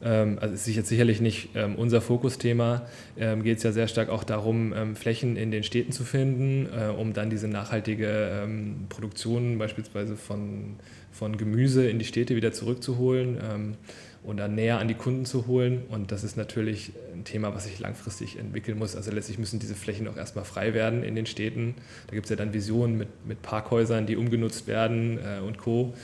[0.06, 2.86] ähm, also ist jetzt sicherlich nicht ähm, unser Fokusthema,
[3.18, 6.68] ähm, geht es ja sehr stark auch darum, ähm, Flächen in den Städten zu finden,
[6.72, 10.76] äh, um dann diese nachhaltige ähm, Produktion beispielsweise von,
[11.10, 13.74] von Gemüse in die Städte wieder zurückzuholen ähm,
[14.22, 15.82] und dann näher an die Kunden zu holen.
[15.88, 18.94] Und das ist natürlich ein Thema, was sich langfristig entwickeln muss.
[18.94, 21.74] Also letztlich müssen diese Flächen auch erstmal frei werden in den Städten.
[22.06, 25.94] Da gibt es ja dann Visionen mit, mit Parkhäusern, die umgenutzt werden äh, und Co.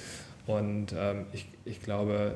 [0.45, 0.93] Und
[1.33, 2.35] ich, ich glaube,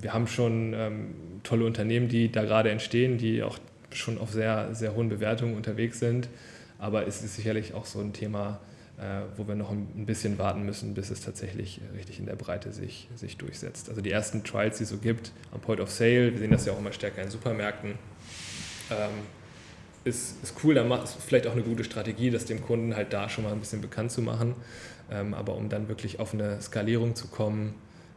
[0.00, 3.58] wir haben schon ähm, tolle Unternehmen, die da gerade entstehen, die auch
[3.92, 6.28] schon auf sehr, sehr hohen Bewertungen unterwegs sind.
[6.78, 8.60] Aber es ist sicherlich auch so ein Thema,
[8.98, 12.72] äh, wo wir noch ein bisschen warten müssen, bis es tatsächlich richtig in der Breite
[12.72, 13.88] sich, sich durchsetzt.
[13.88, 16.66] Also die ersten Trials, die es so gibt am Point of Sale, wir sehen das
[16.66, 17.92] ja auch immer stärker in Supermärkten,
[18.90, 19.10] ähm,
[20.04, 23.28] ist, ist cool, da ist vielleicht auch eine gute Strategie, das dem Kunden halt da
[23.28, 24.54] schon mal ein bisschen bekannt zu machen.
[25.10, 27.74] Ähm, aber um dann wirklich auf eine Skalierung zu kommen,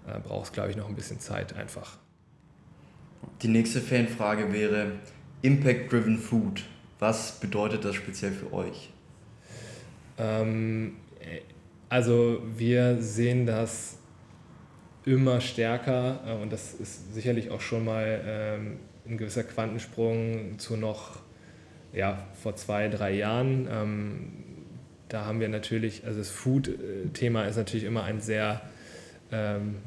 [0.07, 1.97] äh, braucht es, glaube ich, noch ein bisschen Zeit einfach.
[3.41, 4.93] Die nächste Fanfrage wäre
[5.41, 6.63] Impact-Driven Food.
[6.99, 8.91] Was bedeutet das speziell für euch?
[10.17, 10.97] Ähm,
[11.89, 13.97] also wir sehen das
[15.05, 20.77] immer stärker äh, und das ist sicherlich auch schon mal ähm, ein gewisser Quantensprung zu
[20.77, 21.19] noch
[21.93, 23.67] ja, vor zwei, drei Jahren.
[23.69, 24.33] Ähm,
[25.09, 28.61] da haben wir natürlich, also das Food-Thema ist natürlich immer ein sehr
[29.31, 29.77] ähm,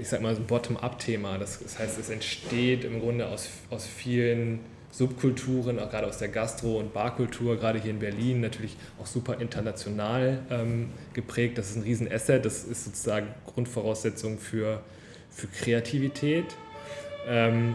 [0.00, 1.38] ich sag mal, so ein Bottom-up-Thema.
[1.38, 4.60] Das, heißt, es entsteht im Grunde aus, aus vielen
[4.90, 9.40] Subkulturen, auch gerade aus der Gastro- und Barkultur, gerade hier in Berlin, natürlich auch super
[9.40, 11.58] international ähm, geprägt.
[11.58, 14.82] Das ist ein Riesenasset, das ist sozusagen Grundvoraussetzung für,
[15.30, 16.46] für Kreativität.
[17.26, 17.74] Ähm,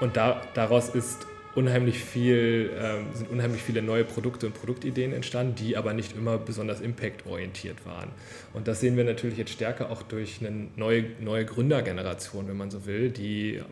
[0.00, 5.54] und da, daraus ist unheimlich viel, ähm, sind unheimlich viele neue Produkte und Produktideen entstanden,
[5.54, 8.10] die aber nicht immer besonders impactorientiert waren.
[8.52, 12.70] Und das sehen wir natürlich jetzt stärker auch durch eine neue, neue Gründergeneration, wenn man
[12.70, 13.64] so will, die ähm,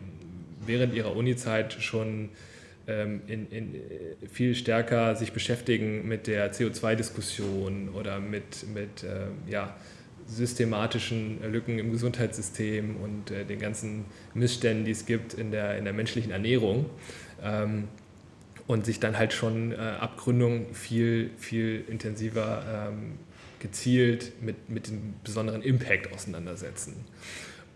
[0.65, 2.29] während ihrer Uni-Zeit schon
[2.87, 3.79] ähm, in, in, äh,
[4.31, 9.75] viel stärker sich beschäftigen mit der CO2-Diskussion oder mit, mit äh, ja,
[10.27, 15.83] systematischen Lücken im Gesundheitssystem und äh, den ganzen Missständen, die es gibt in der, in
[15.83, 16.85] der menschlichen Ernährung.
[17.41, 17.87] Ähm,
[18.67, 23.19] und sich dann halt schon äh, ab Gründung viel, viel intensiver ähm,
[23.59, 27.05] gezielt mit, mit dem besonderen Impact auseinandersetzen.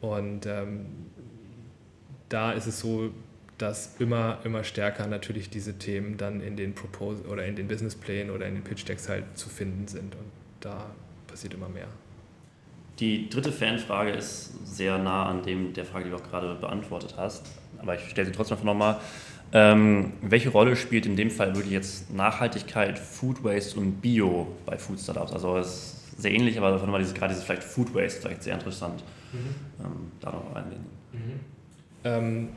[0.01, 0.85] Und ähm,
[2.29, 3.11] da ist es so,
[3.57, 8.33] dass immer, immer stärker natürlich diese Themen dann in den Proposal oder in den Businessplänen
[8.33, 10.15] oder in den Pitch Decks halt zu finden sind.
[10.15, 10.91] Und da
[11.27, 11.87] passiert immer mehr.
[12.99, 17.15] Die dritte Fanfrage ist sehr nah an dem der Frage, die du auch gerade beantwortet
[17.17, 17.45] hast,
[17.77, 18.99] aber ich stelle sie trotzdem nochmal.
[19.51, 24.77] Ähm, welche Rolle spielt in dem Fall wirklich jetzt Nachhaltigkeit, Food Waste und Bio bei
[24.77, 25.33] Food Startups?
[25.33, 28.43] Also es ist sehr ähnlich, aber davon war dieses, gerade dieses vielleicht Food Waste vielleicht
[28.43, 29.83] sehr interessant, mhm.
[29.83, 30.85] ähm, da noch reingehen.
[31.13, 31.39] Mhm.
[32.03, 32.49] Ähm,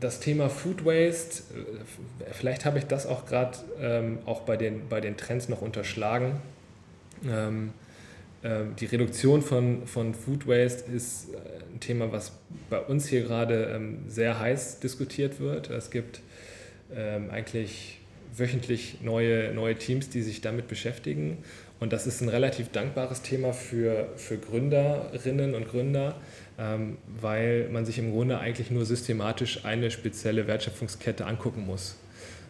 [0.00, 4.88] das Thema Food Waste, äh, vielleicht habe ich das auch gerade ähm, auch bei den,
[4.88, 6.40] bei den Trends noch unterschlagen.
[7.28, 7.81] Ähm, äh,
[8.78, 11.36] die Reduktion von, von Food Waste ist äh,
[11.72, 12.32] ein Thema, was
[12.70, 15.70] bei uns hier gerade ähm, sehr heiß diskutiert wird.
[15.70, 16.20] Es gibt
[16.94, 18.00] ähm, eigentlich
[18.36, 21.38] wöchentlich neue, neue Teams, die sich damit beschäftigen.
[21.80, 26.16] Und das ist ein relativ dankbares Thema für, für Gründerinnen und Gründer,
[26.58, 31.96] ähm, weil man sich im Grunde eigentlich nur systematisch eine spezielle Wertschöpfungskette angucken muss.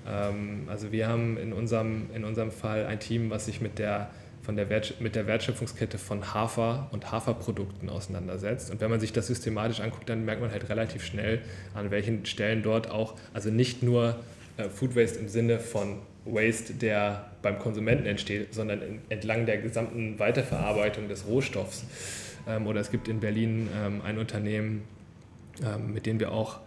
[0.06, 4.10] Ähm, also wir haben in unserem, in unserem Fall ein Team, was sich mit der
[4.42, 4.66] von der
[4.98, 8.70] mit der Wertschöpfungskette von Hafer und Haferprodukten auseinandersetzt.
[8.70, 11.40] Und wenn man sich das systematisch anguckt, dann merkt man halt relativ schnell,
[11.74, 14.16] an welchen Stellen dort auch, also nicht nur
[14.56, 20.18] äh, Food Waste im Sinne von Waste, der beim Konsumenten entsteht, sondern entlang der gesamten
[20.18, 21.84] Weiterverarbeitung des Rohstoffs.
[22.48, 24.82] Ähm, oder es gibt in Berlin ähm, ein Unternehmen,
[25.64, 26.60] ähm, mit dem wir auch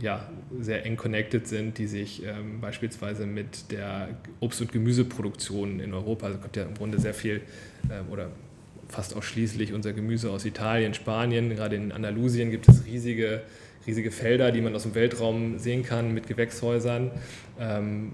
[0.00, 0.28] ja,
[0.60, 4.08] sehr eng connected sind, die sich ähm, beispielsweise mit der
[4.40, 7.42] Obst- und Gemüseproduktion in Europa, also kommt ja im Grunde sehr viel
[7.90, 8.30] ähm, oder
[8.88, 13.42] fast ausschließlich unser Gemüse aus Italien, Spanien, gerade in Andalusien gibt es riesige,
[13.86, 17.10] riesige Felder, die man aus dem Weltraum sehen kann mit Gewächshäusern,
[17.58, 18.12] ähm,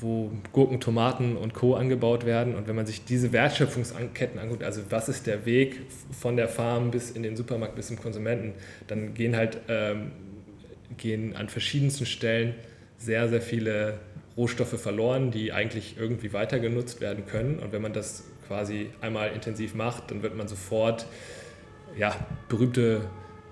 [0.00, 1.74] wo Gurken, Tomaten und Co.
[1.74, 2.54] angebaut werden.
[2.54, 6.90] Und wenn man sich diese Wertschöpfungsketten anguckt, also was ist der Weg von der Farm
[6.90, 8.54] bis in den Supermarkt bis zum Konsumenten,
[8.88, 10.10] dann gehen halt ähm,
[10.96, 12.54] gehen an verschiedensten Stellen
[12.98, 14.00] sehr, sehr viele
[14.36, 17.58] Rohstoffe verloren, die eigentlich irgendwie weiter genutzt werden können.
[17.58, 21.06] Und wenn man das quasi einmal intensiv macht, dann wird man sofort
[21.96, 22.14] ja,
[22.48, 23.02] berühmte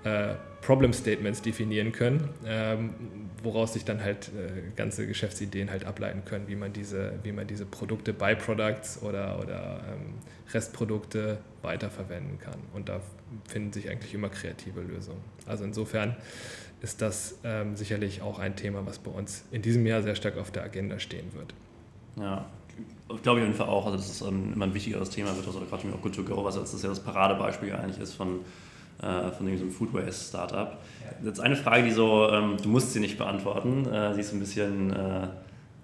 [0.04, 2.94] äh, Problem Statements definieren können, ähm,
[3.42, 7.46] woraus sich dann halt äh, ganze Geschäftsideen halt ableiten können, wie man diese, wie man
[7.46, 10.14] diese Produkte, Byproducts oder, oder ähm,
[10.52, 12.58] Restprodukte weiterverwenden kann.
[12.72, 13.00] Und da
[13.46, 15.20] finden sich eigentlich immer kreative Lösungen.
[15.46, 16.16] Also insofern
[16.80, 20.36] ist das ähm, sicherlich auch ein Thema, was bei uns in diesem Jahr sehr stark
[20.38, 21.54] auf der Agenda stehen wird.
[22.16, 22.46] Ja,
[23.22, 23.86] glaube ich auf jeden Fall auch.
[23.86, 26.44] Also das ist ähm, immer ein wichtigeres Thema wird, also gerade auch Good to Go,
[26.44, 28.40] was das ja das Paradebeispiel eigentlich ist von,
[29.02, 30.78] äh, von diesem Food Waste Startup.
[31.02, 31.26] Ja.
[31.26, 34.40] Jetzt eine Frage, die so, ähm, du musst sie nicht beantworten, äh, sie ist ein
[34.40, 35.28] bisschen äh,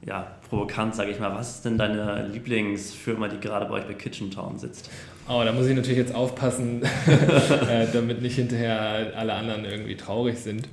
[0.07, 1.35] ja, provokant, sage ich mal.
[1.35, 4.91] Was ist denn deine Lieblingsfirma, die gerade bei euch bei Kitchen Town sitzt?
[5.29, 10.39] Oh, da muss ich natürlich jetzt aufpassen, äh, damit nicht hinterher alle anderen irgendwie traurig
[10.39, 10.69] sind.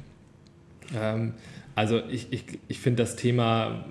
[0.95, 1.33] Ähm,
[1.75, 3.85] also ich, ich, ich finde das Thema,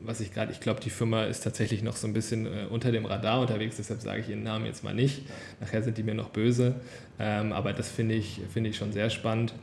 [0.00, 2.92] was ich gerade, ich glaube, die Firma ist tatsächlich noch so ein bisschen äh, unter
[2.92, 5.22] dem Radar unterwegs, deshalb sage ich ihren Namen jetzt mal nicht.
[5.60, 6.76] Nachher sind die mir noch böse.
[7.18, 9.54] Ähm, aber das finde ich, find ich schon sehr spannend.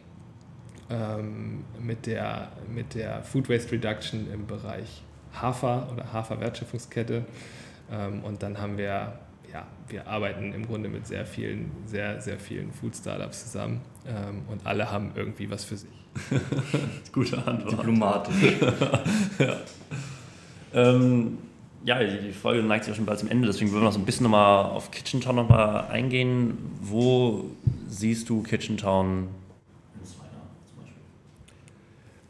[0.90, 5.02] Ähm, mit, der, mit der Food Waste Reduction im Bereich
[5.34, 7.26] Hafer oder Haferwertschöpfungskette.
[7.92, 9.20] Ähm, und dann haben wir
[9.54, 14.66] ja, wir arbeiten im Grunde mit sehr vielen, sehr, sehr vielen Food-Startups zusammen ähm, und
[14.66, 16.03] alle haben irgendwie was für sich.
[17.12, 17.72] Gute Antwort.
[17.72, 18.36] Diplomatisch.
[19.40, 19.58] ja.
[20.74, 21.38] Ähm,
[21.86, 24.00] ja, die Folge neigt sich auch schon bald zum Ende, deswegen wollen wir noch so
[24.00, 26.58] ein bisschen nochmal auf Kitchen Town nochmal eingehen.
[26.82, 27.52] Wo
[27.88, 29.28] siehst du Kitchen Town
[30.00, 31.04] in zwei Jahren zum Beispiel?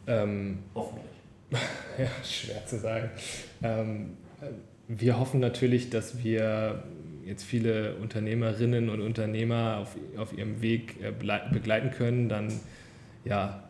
[0.08, 1.06] Ähm, Hoffentlich.
[2.00, 3.10] ja, schwer zu sagen.
[3.62, 4.18] Ähm,
[4.88, 6.84] wir hoffen natürlich, dass wir
[7.26, 12.52] jetzt viele Unternehmerinnen und Unternehmer auf, auf ihrem Weg äh, begleiten können, dann
[13.24, 13.64] ja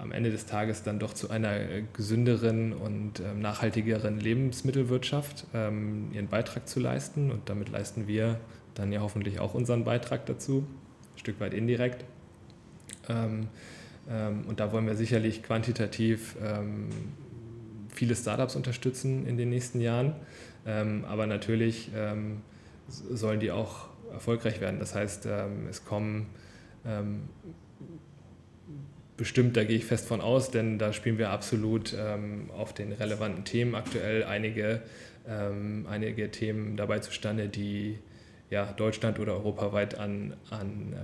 [0.00, 6.10] am Ende des Tages dann doch zu einer äh, gesünderen und ähm, nachhaltigeren Lebensmittelwirtschaft ähm,
[6.12, 7.30] ihren Beitrag zu leisten.
[7.30, 8.40] Und damit leisten wir
[8.74, 10.66] dann ja hoffentlich auch unseren Beitrag dazu,
[11.14, 12.04] ein Stück weit indirekt.
[13.08, 13.48] Ähm,
[14.48, 16.34] und da wollen wir sicherlich quantitativ
[17.90, 20.14] viele Startups unterstützen in den nächsten Jahren.
[20.64, 21.92] aber natürlich
[22.88, 24.80] sollen die auch erfolgreich werden.
[24.80, 25.28] Das heißt,
[25.68, 26.26] es kommen
[29.20, 32.90] bestimmt, da gehe ich fest von aus, denn da spielen wir absolut ähm, auf den
[32.92, 34.82] relevanten Themen aktuell einige,
[35.88, 37.98] einige Themen dabei zustande, die
[38.48, 40.94] ja, Deutschland oder europaweit an, an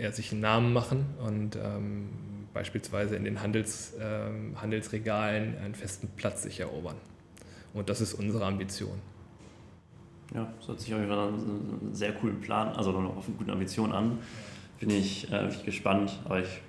[0.00, 2.08] ja, sich einen Namen machen und ähm,
[2.52, 6.96] beispielsweise in den Handels, ähm, Handelsregalen einen festen Platz sich erobern.
[7.74, 9.00] Und das ist unsere Ambition.
[10.34, 13.52] Ja, das hört sich auf jeden Fall einen sehr coolen Plan, also auf eine gute
[13.52, 14.18] Ambition an.
[14.80, 16.60] Bin ich äh, gespannt, aber ich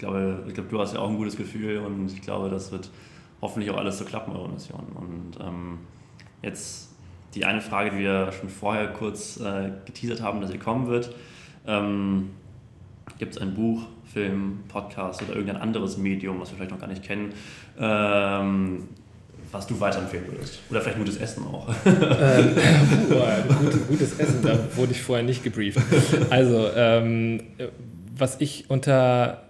[0.00, 2.90] glaube, ich glaube, du hast ja auch ein gutes Gefühl und ich glaube, das wird
[3.40, 4.84] hoffentlich auch alles so klappen, eure Mission.
[4.94, 5.78] Und ähm,
[6.42, 6.90] jetzt
[7.34, 11.14] die eine Frage, die wir schon vorher kurz äh, geteasert haben, dass sie kommen wird.
[11.66, 12.30] Ähm,
[13.18, 13.82] Gibt es ein Buch,
[14.12, 17.32] Film, Podcast oder irgendein anderes Medium, was wir vielleicht noch gar nicht kennen,
[17.78, 18.88] ähm,
[19.52, 20.60] was du weiterempfehlen würdest?
[20.70, 21.68] Oder vielleicht gutes Essen auch.
[21.86, 22.54] Ähm,
[23.58, 25.78] gutes, gutes Essen, da wurde ich vorher nicht gebrieft.
[26.30, 27.42] Also, ähm,
[28.16, 29.42] was ich unter,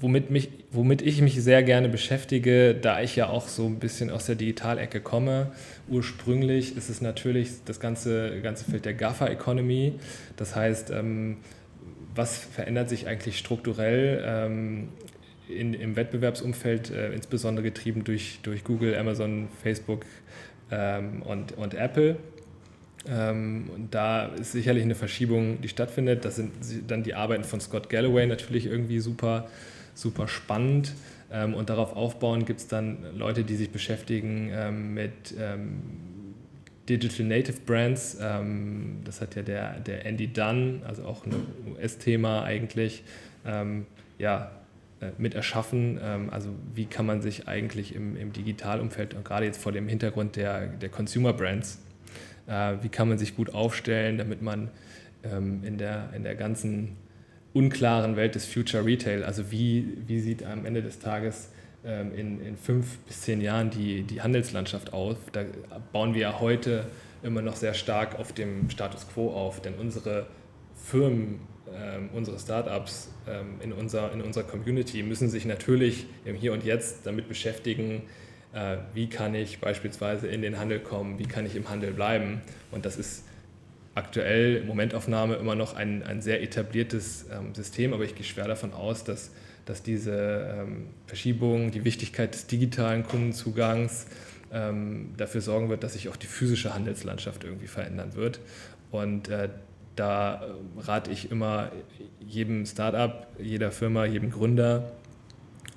[0.00, 4.10] womit, mich, womit ich mich sehr gerne beschäftige, da ich ja auch so ein bisschen
[4.10, 5.52] aus der Digitalecke komme,
[5.88, 9.94] ursprünglich ist es natürlich das ganze, ganze Feld der GAFA-Economy.
[10.36, 11.38] Das heißt, ähm,
[12.14, 14.88] was verändert sich eigentlich strukturell ähm,
[15.48, 20.04] in, im Wettbewerbsumfeld, äh, insbesondere getrieben durch, durch Google, Amazon, Facebook
[20.70, 22.16] ähm, und, und Apple.
[23.08, 26.24] Ähm, und da ist sicherlich eine Verschiebung, die stattfindet.
[26.24, 26.52] Das sind
[26.86, 29.48] dann die Arbeiten von Scott Galloway natürlich irgendwie super,
[29.94, 30.94] super spannend.
[31.32, 35.82] Ähm, und darauf aufbauen gibt es dann Leute, die sich beschäftigen ähm, mit ähm,
[36.88, 38.18] Digital Native Brands.
[38.20, 41.34] Ähm, das hat ja der, der Andy Dunn, also auch ein
[41.74, 43.04] US-Thema eigentlich,
[44.18, 44.52] ja,
[45.02, 45.98] äh, mit erschaffen.
[46.00, 49.88] Ähm, also wie kann man sich eigentlich im, im Digitalumfeld und gerade jetzt vor dem
[49.88, 51.80] Hintergrund der, der Consumer Brands,
[52.46, 54.70] wie kann man sich gut aufstellen, damit man
[55.22, 56.96] ähm, in, der, in der ganzen
[57.52, 61.50] unklaren Welt des Future Retail, also wie, wie sieht am Ende des Tages
[61.84, 65.16] ähm, in, in fünf bis zehn Jahren die, die Handelslandschaft auf.
[65.32, 65.44] Da
[65.92, 66.86] bauen wir ja heute
[67.22, 70.26] immer noch sehr stark auf dem Status quo auf, denn unsere
[70.74, 71.40] Firmen
[71.74, 76.64] ähm, unsere Startups ähm, in, unser, in unserer Community müssen sich natürlich im Hier und
[76.64, 78.02] Jetzt damit beschäftigen,
[78.52, 82.40] äh, wie kann ich beispielsweise in den Handel kommen, wie kann ich im Handel bleiben.
[82.70, 83.24] Und das ist
[83.94, 88.72] aktuell, Momentaufnahme, immer noch ein, ein sehr etabliertes ähm, System, aber ich gehe schwer davon
[88.72, 89.30] aus, dass,
[89.64, 94.06] dass diese ähm, Verschiebung, die Wichtigkeit des digitalen Kundenzugangs
[94.52, 98.40] ähm, dafür sorgen wird, dass sich auch die physische Handelslandschaft irgendwie verändern wird.
[98.90, 99.48] Und äh,
[99.96, 101.70] da äh, rate ich immer
[102.20, 104.92] jedem Startup, jeder Firma, jedem Gründer,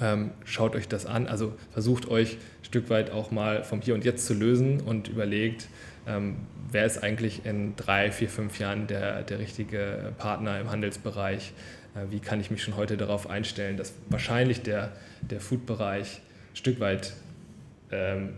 [0.02, 1.28] ähm, schaut euch das an.
[1.28, 5.68] Also versucht euch Stück weit auch mal vom Hier und Jetzt zu lösen und überlegt,
[6.08, 6.36] ähm,
[6.72, 11.54] wer ist eigentlich in drei, vier, fünf Jahren der, der richtige Partner im Handelsbereich?
[11.96, 14.92] Äh, wie kann ich mich schon heute darauf einstellen, dass wahrscheinlich der,
[15.22, 17.14] der Food-Bereich ein Stück weit
[17.92, 18.30] ähm,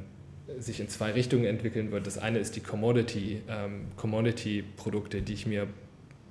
[0.60, 2.08] sich in zwei Richtungen entwickeln wird.
[2.08, 5.68] Das eine ist die Commodity, ähm, Commodity-Produkte, die ich mir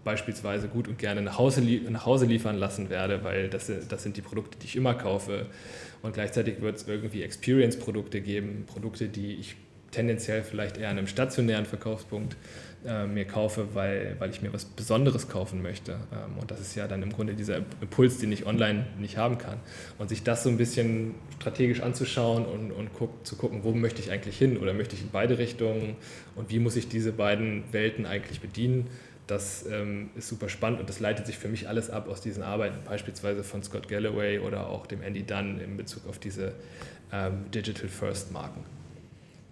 [0.05, 4.16] beispielsweise gut und gerne nach Hause, nach Hause liefern lassen werde, weil das, das sind
[4.16, 5.47] die Produkte, die ich immer kaufe.
[6.03, 9.57] Und gleichzeitig wird es irgendwie Experience-Produkte geben, Produkte, die ich
[9.90, 12.36] tendenziell vielleicht eher an einem stationären Verkaufspunkt
[12.86, 15.92] äh, mir kaufe, weil, weil ich mir was Besonderes kaufen möchte.
[16.12, 19.38] Ähm, und das ist ja dann im Grunde dieser Impuls, den ich online nicht haben
[19.38, 19.59] kann.
[19.99, 24.01] Und sich das so ein bisschen strategisch anzuschauen und, und guck, zu gucken, wo möchte
[24.01, 25.97] ich eigentlich hin oder möchte ich in beide Richtungen
[26.34, 28.86] und wie muss ich diese beiden Welten eigentlich bedienen.
[29.26, 32.44] Das ähm, ist super spannend und das leitet sich für mich alles ab aus diesen
[32.44, 36.52] Arbeiten, beispielsweise von Scott Galloway oder auch dem Andy Dunn in Bezug auf diese
[37.12, 38.64] ähm, Digital First Marken.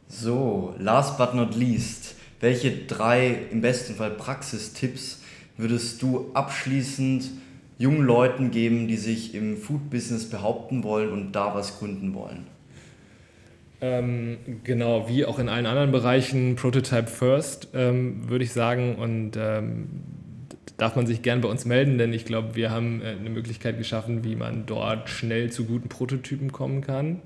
[0.07, 5.23] So, last but not least, welche drei im besten Fall Praxistipps
[5.57, 7.31] würdest du abschließend
[7.79, 12.47] jungen Leuten geben, die sich im Food-Business behaupten wollen und da was gründen wollen?
[13.87, 18.97] Ähm, genau, wie auch in allen anderen Bereichen, Prototype First, ähm, würde ich sagen.
[18.97, 19.89] Und ähm,
[20.79, 23.77] darf man sich gern bei uns melden, denn ich glaube, wir haben äh, eine Möglichkeit
[23.77, 27.21] geschaffen, wie man dort schnell zu guten Prototypen kommen kann.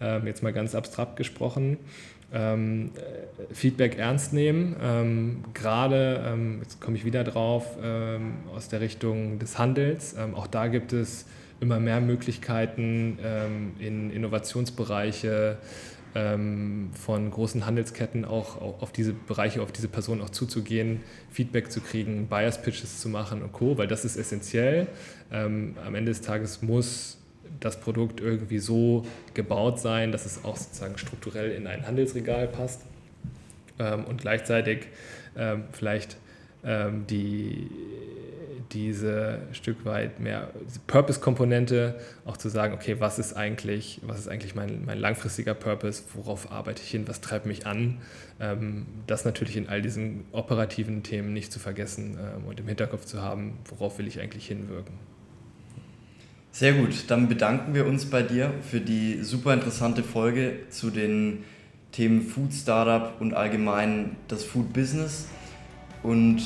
[0.00, 1.78] Ähm, jetzt mal ganz abstrakt gesprochen
[2.34, 2.90] ähm,
[3.52, 4.76] Feedback ernst nehmen.
[4.82, 10.16] Ähm, Gerade, ähm, jetzt komme ich wieder drauf, ähm, aus der Richtung des Handels.
[10.18, 11.26] Ähm, auch da gibt es
[11.60, 15.58] immer mehr Möglichkeiten ähm, in Innovationsbereiche
[16.16, 21.00] von großen Handelsketten auch, auf diese Bereiche, auf diese Personen auch zuzugehen,
[21.32, 24.86] Feedback zu kriegen, Bias Pitches zu machen und Co., weil das ist essentiell.
[25.30, 27.18] am Ende des Tages muss
[27.60, 32.82] das Produkt irgendwie so gebaut sein, dass es auch sozusagen strukturell in ein Handelsregal passt
[33.78, 34.86] ähm, und gleichzeitig
[35.36, 36.16] ähm, vielleicht
[36.64, 37.70] ähm, die,
[38.72, 40.50] diese Stück weit mehr
[40.86, 46.02] Purpose-Komponente auch zu sagen, okay, was ist eigentlich, was ist eigentlich mein, mein langfristiger Purpose,
[46.14, 47.98] worauf arbeite ich hin, was treibt mich an,
[48.40, 53.04] ähm, das natürlich in all diesen operativen Themen nicht zu vergessen ähm, und im Hinterkopf
[53.04, 54.94] zu haben, worauf will ich eigentlich hinwirken.
[56.50, 61.42] Sehr gut, dann bedanken wir uns bei dir für die super interessante Folge zu den
[61.90, 65.28] Themen Food Startup und allgemein das Food Business.
[66.02, 66.42] Und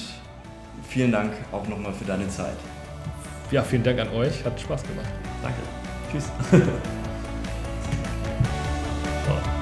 [0.87, 2.57] vielen Dank auch nochmal für deine Zeit.
[3.51, 5.09] Ja, vielen Dank an euch, hat Spaß gemacht.
[5.43, 5.59] Danke.
[6.13, 6.31] Tschüss.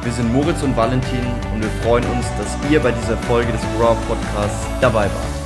[0.06, 3.60] Wir sind Moritz und Valentin und wir freuen uns, dass ihr bei dieser Folge des
[3.76, 5.45] Grow Podcasts dabei wart.